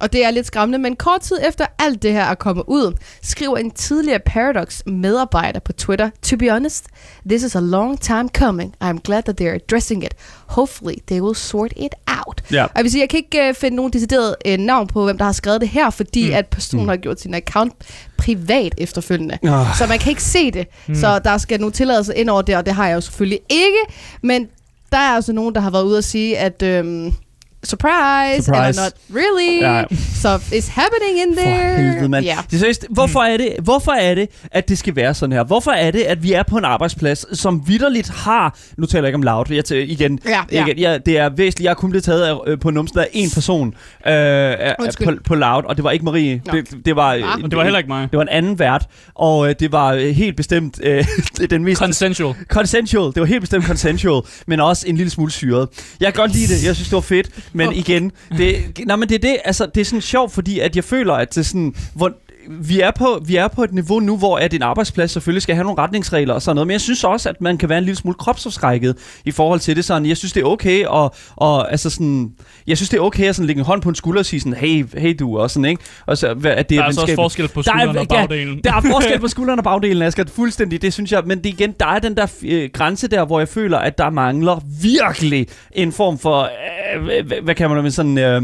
[0.00, 2.92] Og det er lidt skræmmende, men kort tid efter alt det her er kommet ud,
[3.22, 6.84] skriver en tidligere Paradox-medarbejder på Twitter, To be honest,
[7.28, 8.74] this is a long time coming.
[8.84, 10.14] I'm glad that they're addressing it.
[10.46, 12.42] Hopefully they will sort it out.
[12.52, 12.64] Ja.
[12.64, 15.18] Og jeg vil sige, jeg kan ikke uh, finde nogen decideret uh, navn på, hvem
[15.18, 16.34] der har skrevet det her, fordi Mm.
[16.34, 16.88] at personen Mm.
[16.88, 17.72] har gjort sin account
[18.18, 19.38] privat efterfølgende.
[19.42, 19.76] Oh.
[19.78, 20.66] Så man kan ikke se det.
[20.88, 20.94] Mm.
[20.94, 23.78] Så der skal nogle tilladelser ind over det, og det har jeg jo selvfølgelig ikke.
[24.22, 24.48] Men
[24.92, 27.14] der er altså nogen, der har været ude og sige, at øhm,
[27.64, 28.68] surprise, Surprise.
[28.68, 29.60] eller not really.
[29.62, 29.84] Ja.
[30.14, 31.76] Så it's happening in For there.
[31.76, 32.24] helvede, mand.
[32.26, 32.36] Ja.
[32.50, 35.44] Det er seriøst, hvorfor er, det, hvorfor er det, at det skal være sådan her?
[35.44, 38.58] Hvorfor er det, at vi er på en arbejdsplads, som vidderligt har...
[38.76, 39.44] Nu taler jeg ikke om loud.
[39.50, 40.66] Jeg tager, igen, Ja, ja.
[40.66, 41.64] igen jeg, det er væsentligt.
[41.64, 43.74] Jeg er kun blevet taget af, øh, på numsen af en person øh,
[44.06, 46.42] af- på, på loud, og det var ikke Marie.
[46.46, 46.52] Nå.
[46.52, 47.42] Det, det, var, Ah.
[47.50, 48.08] Det var heller ikke mig.
[48.10, 51.04] Det var en anden vært, og øh, det var øh, helt bestemt øh,
[51.50, 52.34] den mest Consensual.
[52.48, 53.12] Consensual.
[53.14, 55.68] Det var helt bestemt consensual, men også en lille smule syret.
[56.00, 56.64] Jeg kan godt lide det.
[56.66, 57.30] Jeg synes, det var fedt.
[57.52, 60.76] Men igen, det, nej, men det er det, altså, det er sådan sjovt, fordi at
[60.76, 62.12] jeg føler, at det er sådan, hvor,
[62.60, 65.54] vi er, på, vi er på et niveau nu, hvor at en arbejdsplads selvfølgelig skal
[65.54, 67.84] have nogle retningsregler og sådan noget, men jeg synes også, at man kan være en
[67.84, 70.06] lille smule kropsafskrækket i forhold til det sådan.
[70.06, 72.30] Jeg synes, det er okay og, og altså sådan,
[72.66, 74.40] jeg synes, det er okay at sådan lægge en hånd på en skulder og sige
[74.40, 75.82] sådan, hey, hey du, og sådan, ikke?
[76.06, 77.96] Og så, hvad- at det Der er er altså også forskel på Der er- skulderen
[77.98, 78.60] og ja, bagdelen.
[78.64, 80.24] der er forskel på skulderen og bagdelen, Asger.
[80.34, 81.22] Fuldstændig, det synes jeg.
[81.26, 84.10] Men det igen, der er den der øh, grænse der, hvor jeg føler, at der
[84.10, 86.48] mangler virkelig en form for...
[86.96, 88.18] Øh, hvad, hvad kan man med sådan...
[88.18, 88.42] Øh,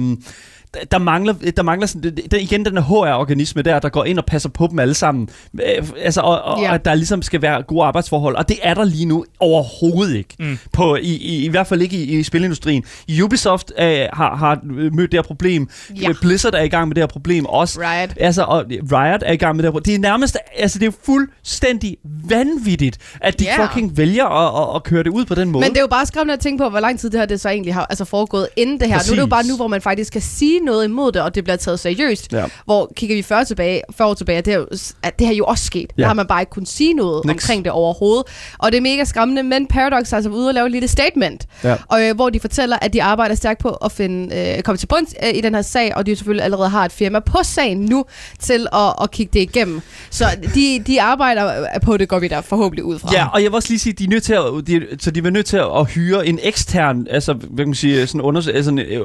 [0.91, 4.19] der mangler, der mangler sådan, det, det, igen den her HR-organisme der, der går ind
[4.19, 5.29] og passer på dem alle sammen.
[5.55, 6.73] Øh, altså, og, og, Ja.
[6.73, 8.37] og der ligesom skal være gode arbejdsforhold.
[8.37, 10.35] Og det er der lige nu overhovedet ikke.
[10.39, 10.59] Mm.
[10.73, 12.85] På, i, i, I hvert fald ikke i, i spillindustrien.
[13.25, 14.61] Ubisoft øh, har, har
[14.93, 15.69] mødt det her problem.
[16.01, 16.09] Ja.
[16.21, 17.81] Blizzard er i gang med det her problem også.
[17.81, 18.11] Riot.
[18.21, 19.81] Altså, og Riot er i gang med det her.
[19.81, 21.97] Det er nærmest, altså det er jo fuldstændig
[22.29, 23.69] vanvittigt, at de yeah.
[23.69, 25.65] fucking vælger at, at, at køre det ud på den måde.
[25.65, 27.41] Men det er jo bare skræmmende at tænke på, hvor lang tid det her det
[27.41, 28.95] så egentlig har altså foregået inden det her.
[28.95, 29.31] Nu er det jo Præcis.
[29.31, 32.33] bare nu, hvor man faktisk kan sige noget imod det, og det bliver taget seriøst.
[32.33, 32.45] Ja.
[32.65, 34.67] Hvor kigger vi 40, tilbage, 40 år tilbage, det er jo,
[35.03, 35.93] at det her jo også sket.
[35.97, 36.03] Ja.
[36.03, 37.45] Der har man bare ikke kunnet sige noget Niks.
[37.45, 38.25] omkring det overhovedet.
[38.59, 41.47] Og det er mega skræmmende, men Paradox er altså ude og lave et lille statement,
[41.65, 41.75] Ja.
[41.89, 44.87] og, øh, hvor de fortæller, at de arbejder stærkt på at finde, øh, komme til
[44.87, 47.79] bunds øh, i den her sag, og de selvfølgelig allerede har et firma på sagen
[47.81, 48.05] nu
[48.41, 49.81] til at, at kigge det igennem.
[50.11, 53.09] Så de, de arbejder på det, går vi der forhåbentlig ud fra.
[53.13, 55.11] Ja, og jeg vil også lige sige, at de er nødt til at, de, så
[55.11, 58.51] de var nødt til at hyre en ekstern, altså, hvad kan man sige, sådan under,
[58.55, 59.01] altså, en, øh,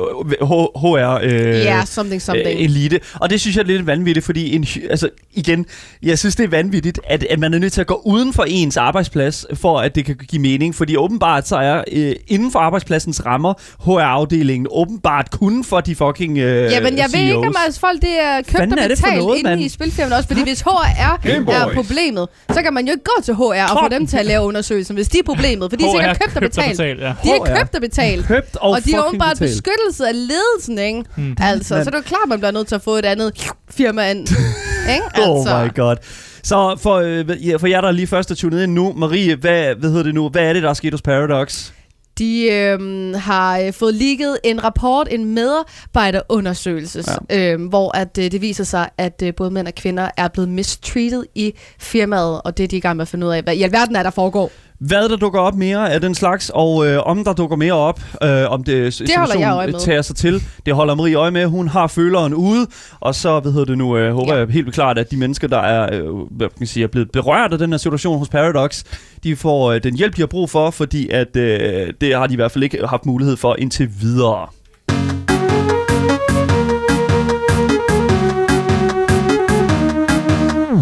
[0.76, 2.60] HR øh, Ja, something, something.
[2.60, 3.00] øh, elite.
[3.16, 5.66] Og det synes jeg er lidt vanvittigt, fordi en, altså, igen,
[6.04, 8.44] jeg synes, det er vanvittigt, at, at man er nødt til at gå uden for
[8.48, 10.76] ens arbejdsplads, for at det kan give mening.
[10.76, 13.54] Fordi åbenbart så er øh, inden for arbejdspladsens rammer,
[13.86, 18.02] HR-afdelingen åbenbart kun for de fucking øh, Ja, men jeg ved ikke, om altså, folk
[18.02, 19.62] det er købt Fanden og er betalt noget, inde mand?
[19.62, 20.28] i spilfirmaet også.
[20.28, 23.42] Fordi hvis HR er problemet, så kan man jo ikke gå til HR
[23.76, 25.72] og få dem til at lave undersøgelser, hvis de er problemet.
[25.72, 26.80] For de er sikkert købt og betalt.
[27.02, 27.14] ja.
[27.24, 28.26] De er købt og betalt.
[28.26, 29.52] købt og, Og, de fucking åbenbart betalt.
[29.52, 31.04] beskyttelse af ledelsen, ikke?
[31.18, 31.31] Mm.
[31.40, 33.48] Altså, Men- så det er jo klart, man bliver nødt til at få et andet
[33.70, 34.20] firma ind.
[34.96, 35.04] ikke?
[35.14, 35.56] Altså.
[35.60, 35.96] Oh my god.
[36.44, 39.90] Så for, øh, for jer, der lige først er tunet ind nu, Marie, hvad, hvad
[39.90, 40.30] hedder det nu?
[40.30, 41.72] Hvad er det, der er sket hos Paradox?
[42.18, 47.52] De øhm, har øh, fået ligget en rapport, en medarbejderundersøgelse, ja.
[47.54, 50.50] øhm, hvor at, øh, det viser sig, at øh, både mænd og kvinder er blevet
[50.50, 53.56] mistreated i firmaet, og det er de i gang med at finde ud af, hvad
[53.56, 54.52] i alverden er, der foregår.
[54.88, 58.00] Hvad der dukker op mere af den slags, og øh, om der dukker mere op,
[58.24, 59.80] øh, om det, Det holder jeg øje med.
[59.80, 60.44] tager sig til.
[60.66, 61.46] Det holder Marie øje med.
[61.46, 62.68] Hun har føleren ude,
[63.00, 64.40] og så hvad hedder det nu, øh, håber Ja.
[64.40, 67.12] jeg helt klart, at de mennesker, der er, øh, hvad kan man sige, er blevet
[67.12, 68.84] berørt af den her situation hos Paradox,
[69.24, 72.34] de får øh, den hjælp, de har brug for, fordi at øh, det har de
[72.34, 74.48] i hvert fald ikke haft mulighed for indtil videre.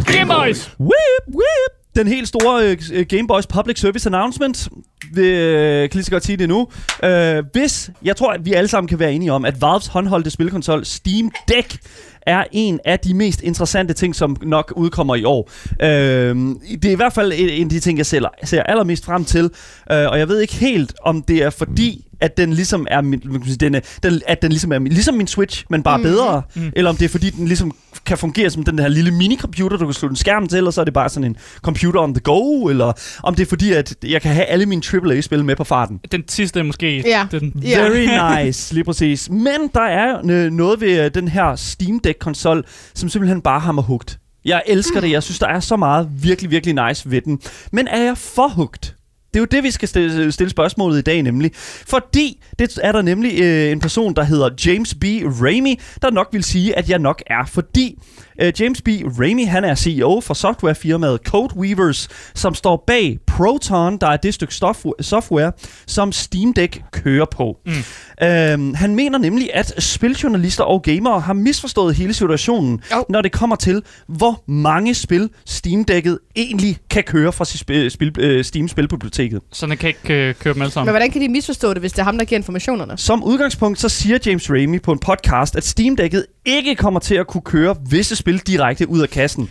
[0.06, 0.70] Gameboys!
[0.80, 1.79] Whip, whip.
[2.00, 4.70] Den helt store øh, Game Boys Public Service Announcement.
[5.14, 6.68] Vi øh, kan lige så godt sige det nu.
[7.04, 10.30] Øh, hvis, jeg tror, at vi alle sammen kan være enige om, at Valves håndholdte
[10.30, 11.78] spilkonsol Steam Deck
[12.22, 15.50] er en af de mest interessante ting, som nok udkommer i år.
[15.82, 16.36] Øh,
[16.82, 19.44] det er i hvert fald en af de ting, jeg ser, ser allermest frem til.
[19.92, 23.20] Øh, og jeg ved ikke helt, om det er fordi, at den ligesom er, min,
[23.20, 25.66] hvad kan man sige, den er den, at den ligesom er min, ligesom min Switch,
[25.70, 26.04] men bare mm.
[26.04, 26.42] bedre.
[26.56, 26.72] Mm.
[26.76, 29.86] Eller om det er fordi, den ligesom kan fungere som den her lille minicomputer, du
[29.86, 32.22] kan slutte en skærm til, og så er det bare sådan en computer on the
[32.22, 35.64] go, eller om det er fordi, at jeg kan have alle mine AAA-spil med på
[35.64, 36.00] farten.
[36.12, 37.28] Den sidste er måske Ja.
[37.32, 37.54] den...
[37.56, 38.08] Very
[38.46, 39.30] nice, lige præcis.
[39.30, 43.72] Men der er øh, noget ved øh, den her Steam Deck-konsol, som simpelthen bare har
[43.72, 44.20] mig hugt.
[44.46, 45.12] Jeg elsker det.
[45.12, 47.40] Jeg synes, der er så meget virkelig, virkelig nice ved den.
[47.72, 48.96] Men er jeg for hugt?
[49.34, 51.52] Det er jo det, vi skal stille, stille spørgsmålet i dag, nemlig.
[51.88, 55.04] Fordi det er der nemlig øh, en person, der hedder James B.
[55.24, 57.46] Ramey, der nok vil sige, at jeg nok er.
[57.46, 58.00] Fordi
[58.42, 58.88] øh, James B.
[59.20, 64.54] Ramey, han er CEO for softwarefirmaet Codeweavers, som står bag Proton, der er det stykke
[64.64, 65.52] stof- software,
[65.88, 67.58] som Steam Deck kører på.
[67.66, 67.72] Mm.
[68.28, 73.04] Øhm, han mener nemlig, at spiljournalister og gamere har misforstået hele situationen, Jo.
[73.10, 77.92] når det kommer til, hvor mange spil Steam Deck'et egentlig kan køre fra sit spil,
[77.92, 79.42] spil, øh, Steam Spilbiblioteket.
[79.52, 80.92] Så den kan ikke øh, køre dem alle Men sammen.
[80.92, 82.98] hvordan kan de misforstå det, hvis det er ham, der giver informationerne?
[82.98, 87.16] Som udgangspunkt, så siger James Ramey på en podcast, at Steam Deck'et ikke kommer til
[87.16, 89.50] at kunne køre visse spil direkte ud af kassen.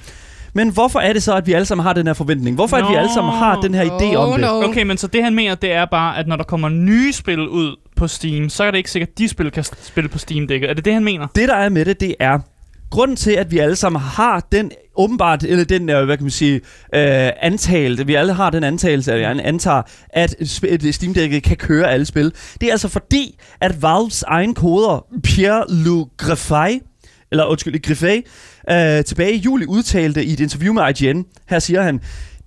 [0.52, 2.54] Men hvorfor er det så, at vi alle sammen har den her forventning?
[2.56, 2.98] Hvorfor er det, vi Nå.
[2.98, 4.40] alle sammen har den her idé om Oh, det?
[4.40, 4.64] no.
[4.68, 7.48] Okay, men så det han mener, det er bare, at når der kommer nye spil
[7.48, 10.70] ud på Steam, så er det ikke sikkert, at de spil kan spille på Steam-dækket.
[10.70, 11.26] Er det det, han mener?
[11.34, 12.38] Det, der er med det, det er,
[12.90, 16.30] grunden til, at vi alle sammen har den åbenbart, eller den, øh, hvad kan man
[16.30, 16.54] sige,
[16.94, 20.34] øh, antagelse, vi alle har den antagelse, at jeg antager, at
[20.90, 22.32] Steam Deck'et kan køre alle spil.
[22.60, 26.82] Det er altså fordi, at Valves egen koder, Pierre-Luc Griffey,
[27.30, 28.26] eller undskyld, Griffey,
[28.70, 32.00] øh, tilbage i juli udtalte i et interview med IGN, her siger han,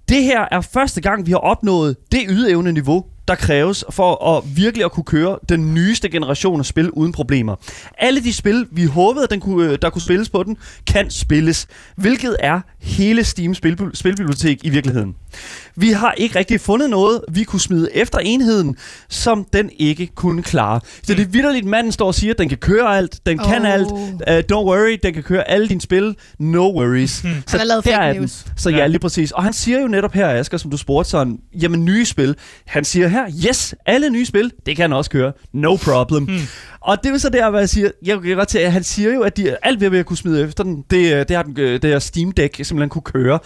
[0.09, 4.43] det her er første gang, vi har opnået det ydeevne niveau, der kræves for at
[4.55, 7.55] virkelig at kunne køre den nyeste generation af spil uden problemer.
[7.97, 12.35] Alle de spil, vi håbede, den kunne, der kunne spilles på den, kan spilles, hvilket
[12.39, 15.15] er hele Steam spil, spilbibliotek i virkeligheden.
[15.75, 18.75] Vi har ikke rigtig fundet noget, vi kunne smide efter enheden,
[19.09, 20.79] som den ikke kunne klare.
[21.03, 23.61] Så det er vidderligt, manden står og siger, at den kan køre alt, den kan
[23.61, 23.73] Oh.
[23.73, 27.11] alt, uh, don't worry, den kan køre alle dine spil, no worries.
[27.11, 28.27] Så Han har lavet der fake er den.
[28.57, 28.87] Så ja, Ja.
[28.87, 29.31] lige præcis.
[29.31, 32.35] Og han siger jo netop her, Asger, som du spurgte sådan, jamen nye spil.
[32.65, 35.31] Han siger her, yes, alle nye spil, det kan han også køre.
[35.53, 36.23] No problem.
[36.23, 36.39] Hmm.
[36.81, 39.13] Og det er så der, hvor jeg siger, jeg kan godt til, at han siger
[39.13, 41.59] jo, at de, alt ved at kunne smide efter den, det, øh, det har den,
[41.59, 43.39] øh, det her Steam Deck simpelthen kunne køre.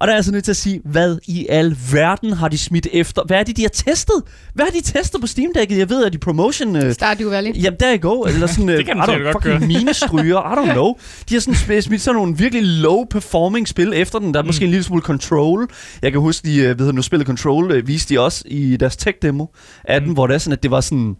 [0.00, 2.58] Og der er jeg så nødt til at sige, hvad i al verden har de
[2.58, 3.22] smidt efter?
[3.26, 4.22] Hvad er det, de har testet?
[4.54, 5.78] Hvad har de testet på Steam Deck'et?
[5.78, 6.76] Jeg ved, at de promotion...
[6.76, 7.62] Øh, Stardew Valley.
[7.62, 8.22] Jamen, der you go.
[8.22, 10.38] Eller sådan, Det kan den I don't, godt fucking minestryger.
[10.52, 10.94] I don't know.
[11.28, 14.34] De har sådan smidt sådan nogle virkelig low-performing spil efter den.
[14.34, 14.46] Der er mm.
[14.46, 15.68] måske en lille smule Control.
[16.02, 18.96] Jeg kan huske, de øh, ved nu spillet Control, øh, viste de også i deres
[18.96, 19.46] tech-demo
[19.84, 20.14] af den, Mm.
[20.14, 21.16] hvor det er sådan, at det var sådan...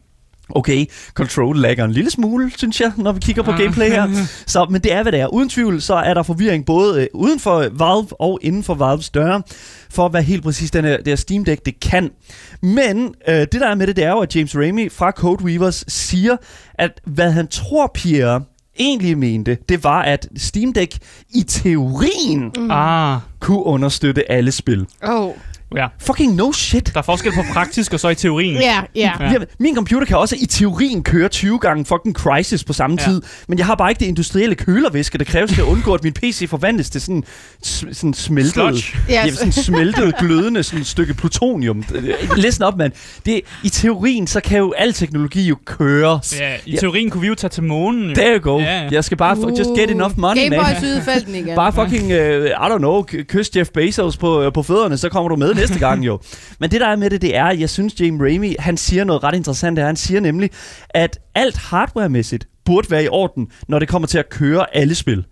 [0.55, 3.59] Okay, Control lagger en lille smule, synes jeg, når vi kigger på Ah.
[3.59, 4.09] gameplay her.
[4.47, 5.27] Så, men det er, hvad det er.
[5.27, 9.11] Uden tvivl, så er der forvirring både øh, uden for Valve og inden for Valves
[9.11, 9.43] døre,
[9.91, 12.11] for hvad helt præcis den her, det her Steam Deck det kan.
[12.63, 15.85] Men øh, det der er med det, det er jo, at James Ramey fra Codeweavers
[15.89, 16.37] siger,
[16.75, 18.43] at hvad han tror, Pierre
[18.79, 20.99] egentlig mente, det var, at Steam Deck
[21.35, 22.71] i teorien Mm.
[22.71, 24.87] Ah, kunne understøtte alle spil.
[25.03, 25.30] Oh.
[25.77, 25.87] Ja.
[25.99, 26.91] Fucking no shit.
[26.95, 28.55] Der er forskel på praktisk og så i teorien.
[28.55, 29.13] Ja, ja.
[29.21, 29.33] Ja.
[29.33, 29.39] Ja.
[29.59, 33.05] Min computer kan også i teorien køre 20 gange fucking Crisis på samme Ja.
[33.05, 36.05] tid, men jeg har bare ikke det industrielle kølervæske, der kræves til at undgå, at
[36.05, 37.25] min PC forvandles til sådan,
[37.63, 38.85] sådan smeltet, Sludge.
[39.09, 41.85] Ja, ja, sådan smeltet, glødende sådan et stykke plutonium.
[42.37, 42.93] Listen op, mand.
[43.27, 46.41] Det, I teorien, så kan jo al teknologi jo køres.
[46.41, 46.77] Ja, i Ja.
[46.77, 48.09] teorien kunne vi jo tage til månen.
[48.09, 48.15] Jo.
[48.15, 48.59] There you go.
[48.59, 48.89] Ja, ja.
[48.91, 51.03] Jeg skal bare, uh, just get enough money, Game man.
[51.03, 51.55] Felten igen.
[51.57, 55.29] Bare fucking, uh, I don't know, kys Jeff Bezos på, uh, på fødderne, så kommer
[55.29, 56.21] du med næste gang jo.
[56.59, 59.23] Men det der er med det, det er, jeg synes James Ramey, han siger noget
[59.23, 59.87] ret interessant her.
[59.87, 60.51] Han siger nemlig,
[60.91, 65.25] at alt hardwaremæssigt burde være i orden, når det kommer til at køre alle spil.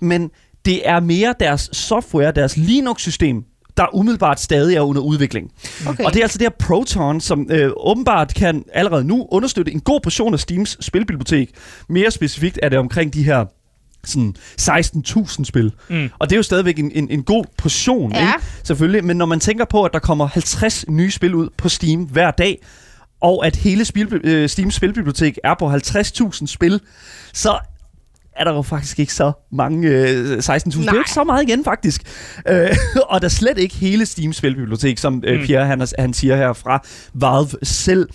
[0.00, 0.30] Men
[0.64, 3.44] det er mere deres software, deres Linux-system,
[3.76, 5.50] der umiddelbart stadig er under udvikling.
[5.88, 6.04] Okay.
[6.04, 9.80] Og det er altså det her Proton, som øh, åbenbart kan allerede nu understøtte en
[9.80, 11.50] god portion af Steams spilbibliotek.
[11.88, 13.44] Mere specifikt er det omkring de her
[14.06, 15.72] sådan 16.000 spil.
[15.90, 16.08] Mm.
[16.18, 18.20] Og det er jo stadigvæk en, en, en god portion, Ja.
[18.20, 18.46] ikke?
[18.64, 19.04] selvfølgelig.
[19.04, 22.30] Men når man tænker på, at der kommer 50 nye spil ud på Steam hver
[22.30, 22.58] dag,
[23.20, 26.80] og at hele spil, øh, Steams spilbibliotek er på 50.000 spil,
[27.32, 27.58] så
[28.36, 30.80] er der jo faktisk ikke så mange øh, 16.000.
[30.80, 32.02] Det er ikke så meget igen, faktisk.
[32.48, 32.68] Øh,
[33.10, 35.46] og der er slet ikke hele Steams spilbibliotek, som øh, Mm.
[35.46, 36.82] Pierre han, han siger her fra
[37.14, 38.08] Valve selv.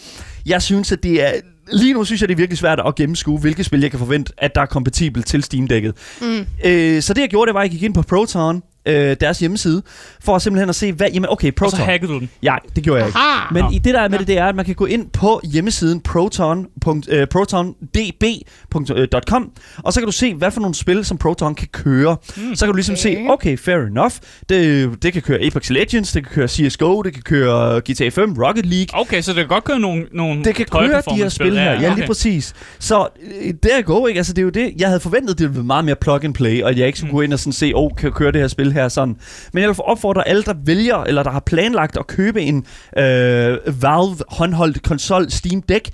[0.46, 1.32] Jeg synes, at det er...
[1.72, 4.34] Lige nu synes jeg, det er virkelig svært at gennemskue, hvilke spil jeg kan forvente,
[4.38, 5.96] at der er kompatibelt til Steam-dækket.
[6.22, 6.46] Mm.
[6.66, 9.40] Øh, så det jeg gjorde, det var, at jeg gik ind på Proton, øh, deres
[9.40, 9.82] hjemmeside,
[10.24, 11.08] for simpelthen at se, hvad...
[11.14, 11.86] Jamen, okay, Og så Proton.
[11.86, 12.30] hackede du den.
[12.44, 13.18] Ja, det gjorde jeg ikke.
[13.20, 13.54] Aha.
[13.54, 13.70] Men Nå.
[13.74, 14.20] i det der er med Ja.
[14.20, 16.68] det, det er, at man kan gå ind på hjemmesiden proton.
[17.10, 19.52] Øh, protondb.com,
[19.84, 22.18] og så kan du se, hvad for nogle spil, som Proton kan køre.
[22.38, 22.56] Mm.
[22.56, 23.02] Så kan du ligesom Okay.
[23.02, 24.12] se, okay, fair enough.
[24.50, 28.34] Det, det kan køre Apex Legends, det kan køre CSGO, det kan køre GTA 5,
[28.34, 29.02] Rocket League.
[29.02, 31.72] Okay, så det kan godt køre nogle, nogle Det kan køre de her spil her,
[31.72, 32.08] ja, lige okay.
[32.08, 32.54] præcis.
[32.80, 33.08] Så
[33.42, 34.18] øh, der go, ikke?
[34.18, 36.34] Altså, det er jo det, jeg havde forventet, det ville være meget mere plug and
[36.34, 37.16] play, og at jeg ikke skulle Mm.
[37.16, 39.16] gå ind og sådan se, åh, oh, kan jeg køre det her spil her sådan.
[39.54, 42.66] Men jeg vil opfordre alle, der vælger, eller der har planlagt at købe en
[42.98, 45.90] øh, Valve håndholdt konsol Steam Deck,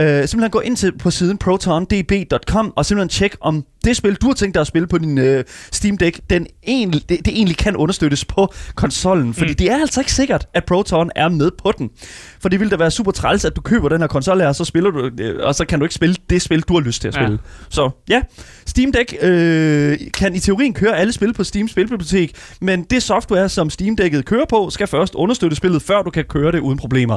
[0.00, 4.26] øh, simpelthen gå ind til på siden protondb.com og simpelthen tjek, om det spil, du
[4.26, 7.56] har tænkt dig at spille på din øh, Steam Deck, den egentlig, det, det egentlig
[7.56, 9.34] kan understøttes på konsollen.
[9.34, 9.50] Fordi Mm.
[9.50, 9.56] mm.
[9.56, 11.90] det er altså ikke sikkert, at Proton er med på den.
[12.40, 14.54] For det ville da være super træls, at du køber den her konsol her, og
[14.56, 17.00] så spiller du, øh, og så kan du ikke spille det spil, du har lyst
[17.00, 17.20] til at Ja.
[17.22, 17.38] spille.
[17.68, 18.20] Så ja,
[18.70, 23.48] Steam Deck øh, kan i teorien køre alle spil på Steam Spilbibliotek, men det software,
[23.48, 26.78] som Steam Deck'et kører på, skal først understøtte spillet, før du kan køre det uden
[26.78, 27.16] problemer.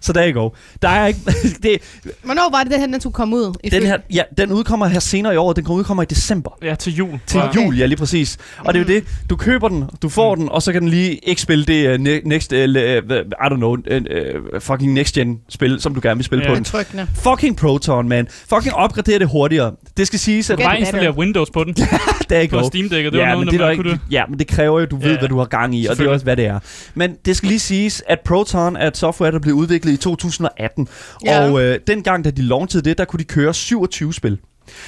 [0.00, 0.50] Så der you go.
[0.82, 1.20] Der er ikke...
[1.62, 1.78] det,
[2.22, 3.70] Hvornår var det, den her den skulle komme ud?
[3.70, 6.58] den her, ja, den udkommer her senere i år, den udkommer i december.
[6.62, 7.20] Ja, til jul.
[7.26, 7.48] Til Ja.
[7.48, 7.64] okay.
[7.64, 8.38] jul, ja lige præcis.
[8.58, 10.40] Og det er jo det, du køber den, du får mm.
[10.40, 13.56] den, og så kan den lige ikke spille det uh, ne- next, uh, I don't
[13.56, 16.50] know, uh, fucking next gen spil, som du gerne vil spille Ja.
[16.50, 17.08] på den.
[17.14, 18.28] Fucking Proton, man.
[18.30, 19.72] Fucking opgradere det hurtigere.
[19.96, 21.74] Det skal siges, at bare installere Windows på den,
[22.30, 22.92] der ikke på Steam Deck'et.
[22.96, 24.78] Det var ja, noget, men det er man der kunne ikke, ja, men det kræver
[24.78, 26.36] jo, at du ved, Ja, hvad du har gang i, og det er også, hvad
[26.36, 26.58] det er.
[26.94, 30.88] Men det skal lige siges, at Proton er et software, der blev udviklet i 2018.
[31.24, 31.40] Ja.
[31.50, 34.38] Og øh, dengang, da de launchede det, der kunne de køre 27 spil.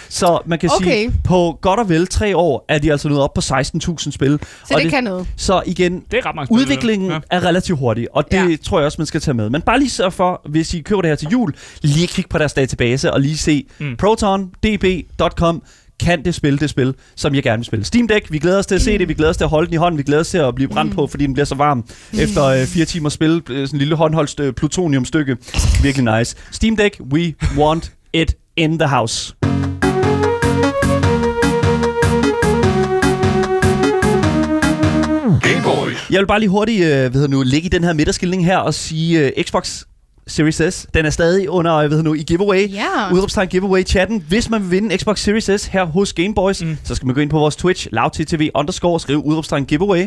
[0.09, 0.91] Så man kan Okay.
[0.91, 4.39] sige, på godt og vel tre år er de altså nået op på 16.000 spil.
[4.69, 5.27] Så Og det, kan noget.
[5.37, 7.19] Så igen, Det er ret spil, udviklingen ja.
[7.31, 8.57] er relativt hurtig, og det Ja.
[8.65, 9.51] tror jeg også, man skal tage med.
[9.51, 12.39] Men bare lige sørg for, hvis I køber det her til jul, lige kig på
[12.39, 13.97] deres database og lige se mm.
[13.97, 15.63] protondb.com
[16.01, 17.85] kan det spille det spil, som jeg gerne vil spille.
[17.85, 19.67] Steam Deck, vi glæder os til at se det, vi glæder os til at holde
[19.67, 20.97] den i hånden, vi glæder os til at blive brændt Mm.
[20.97, 21.85] på, fordi den bliver så varm
[22.21, 25.37] efter øh, fire timer spil, øh, sådan en lille håndholdt øh, plutoniumstykke.
[25.83, 26.37] Virkelig nice.
[26.51, 29.35] Steam Deck, we want it in the house.
[36.11, 38.57] Jeg vil bare lige hurtigt øh, hvad hedder nu, ligge i den her midterskilning her
[38.59, 39.83] og sige øh, Xbox
[40.29, 40.87] Series S.
[40.95, 42.73] Den er stadig under hvad hedder nu, i giveaway.
[42.73, 43.13] Ja.
[43.13, 44.25] Udropstegn giveaway chatten.
[44.29, 46.77] Hvis man vil vinde en Xbox Series S her hos Gameboys, Mm.
[46.85, 50.07] så skal man gå ind på vores Twitch, lavttv underscore, og skrive udropstegn giveaway.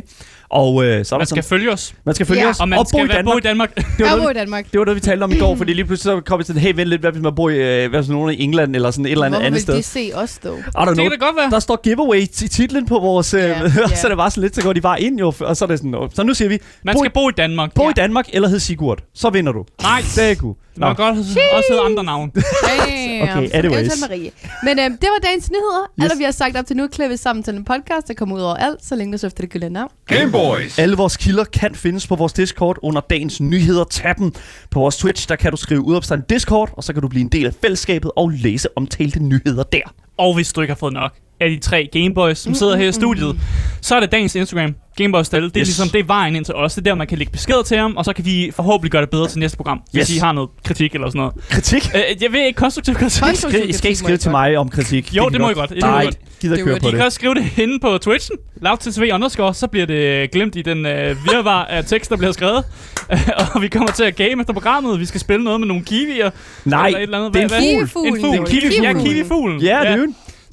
[0.52, 2.50] Og øh, så er der Man skal sådan, følge os, man skal følge Ja.
[2.50, 2.60] os.
[2.60, 3.34] og man og skal bo i være Danmark.
[3.34, 3.76] bo i Danmark.
[3.76, 4.66] Det var, Jeg bor i Danmark.
[4.72, 6.62] det var noget, vi talte om i går, fordi lige pludselig så kom vi sådan,
[6.62, 8.92] hey, vent lidt, hvad hvis man bor i øh, hvad, sådan nogen i England, eller
[8.92, 9.76] sådan et eller andet Hvorfor andet vil sted.
[9.76, 10.58] de se os, dog?
[10.60, 11.10] I don't Det know.
[11.10, 11.50] kan da godt være.
[11.52, 13.96] Der står giveaway i titlen på vores, øh, Ja, yeah, ja.
[13.96, 15.78] så det var så lidt, så går de bare ind jo, og så er det
[15.80, 17.74] sådan, "Nå." så nu siger vi, Man bo, skal bo i Danmark.
[17.74, 17.90] bo Ja.
[17.90, 19.66] i Danmark eller hed Sigurd, så vinder du.
[19.82, 20.38] Nej, Det
[20.80, 20.88] god.
[20.88, 21.18] man kan godt
[21.54, 22.32] også hedde andre navne.
[22.68, 23.22] Damn.
[23.22, 23.54] Okay, anyways.
[23.54, 24.32] eventuelt Marie.
[24.64, 25.92] Men øhm, det var dagens nyheder.
[26.02, 26.12] Yes.
[26.12, 28.42] Alt, vi har sagt op til nu, klippet sammen til en podcast, der kommer ud
[28.42, 29.92] over alt, så længe du så efter det gyldne navn.
[30.08, 30.80] Gameboys.
[30.80, 33.84] Alle vores kilder kan findes på vores Discord under dagens nyheder.
[33.84, 34.34] Tabben
[34.72, 37.30] på vores Twitch, der kan du skrive udopstand Discord, og så kan du blive en
[37.30, 39.94] del af fællesskabet og læse omtalte nyheder der.
[40.18, 42.92] Og hvis du ikke har fået nok af de tre Gameboys, som sidder her i
[42.92, 43.36] studiet,
[43.82, 45.50] så er det dagens Instagram, Gameboys Stelle.
[45.50, 45.68] Det er Yes.
[45.68, 46.74] ligesom, det er vejen ind til os.
[46.74, 49.02] Det er der, man kan lægge beskeder til ham, og så kan vi forhåbentlig gøre
[49.02, 50.16] det bedre til næste program, hvis Yes.
[50.16, 51.34] I har noget kritik eller sådan noget.
[51.50, 51.90] Kritik?
[51.96, 53.22] Øh, jeg ved ikke konstruktiv kritik.
[53.24, 55.16] Konstruktiv Skri- I skal ikke skrive til mig om kritik.
[55.16, 55.50] Jo, kan det må.
[55.50, 55.70] I godt.
[55.70, 56.08] Det I Nej,
[56.42, 56.96] gider Det køre på De det.
[56.96, 60.86] kan også skrive det inde på Twitchen, lavttv underscore, så bliver det glemt i den
[60.86, 62.64] øh, virvar af tekst, der bliver skrevet.
[63.56, 65.00] og vi kommer til at game efter programmet.
[65.00, 66.30] Vi skal spille noget med nogle kiwier.
[66.66, 67.34] Nej, eller et eller andet.
[67.34, 68.08] det er en fugl.
[68.08, 68.38] En fugl.
[68.48, 69.10] Det er en ja, kiwifugl.
[69.10, 69.62] kiwifuglen.
[69.62, 70.08] Ja, det er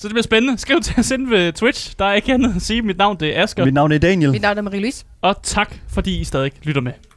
[0.06, 0.58] Så det bliver spændende.
[0.58, 1.94] Skriv til os inde ved Twitch.
[1.98, 2.82] Der er ikke andet at sige.
[2.82, 3.64] Mit navn det er Asger.
[3.64, 4.30] Mit navn er Daniel.
[4.30, 5.04] Mit navn er Marie-Louise.
[5.22, 6.92] Og tak, fordi I stadig lytter med.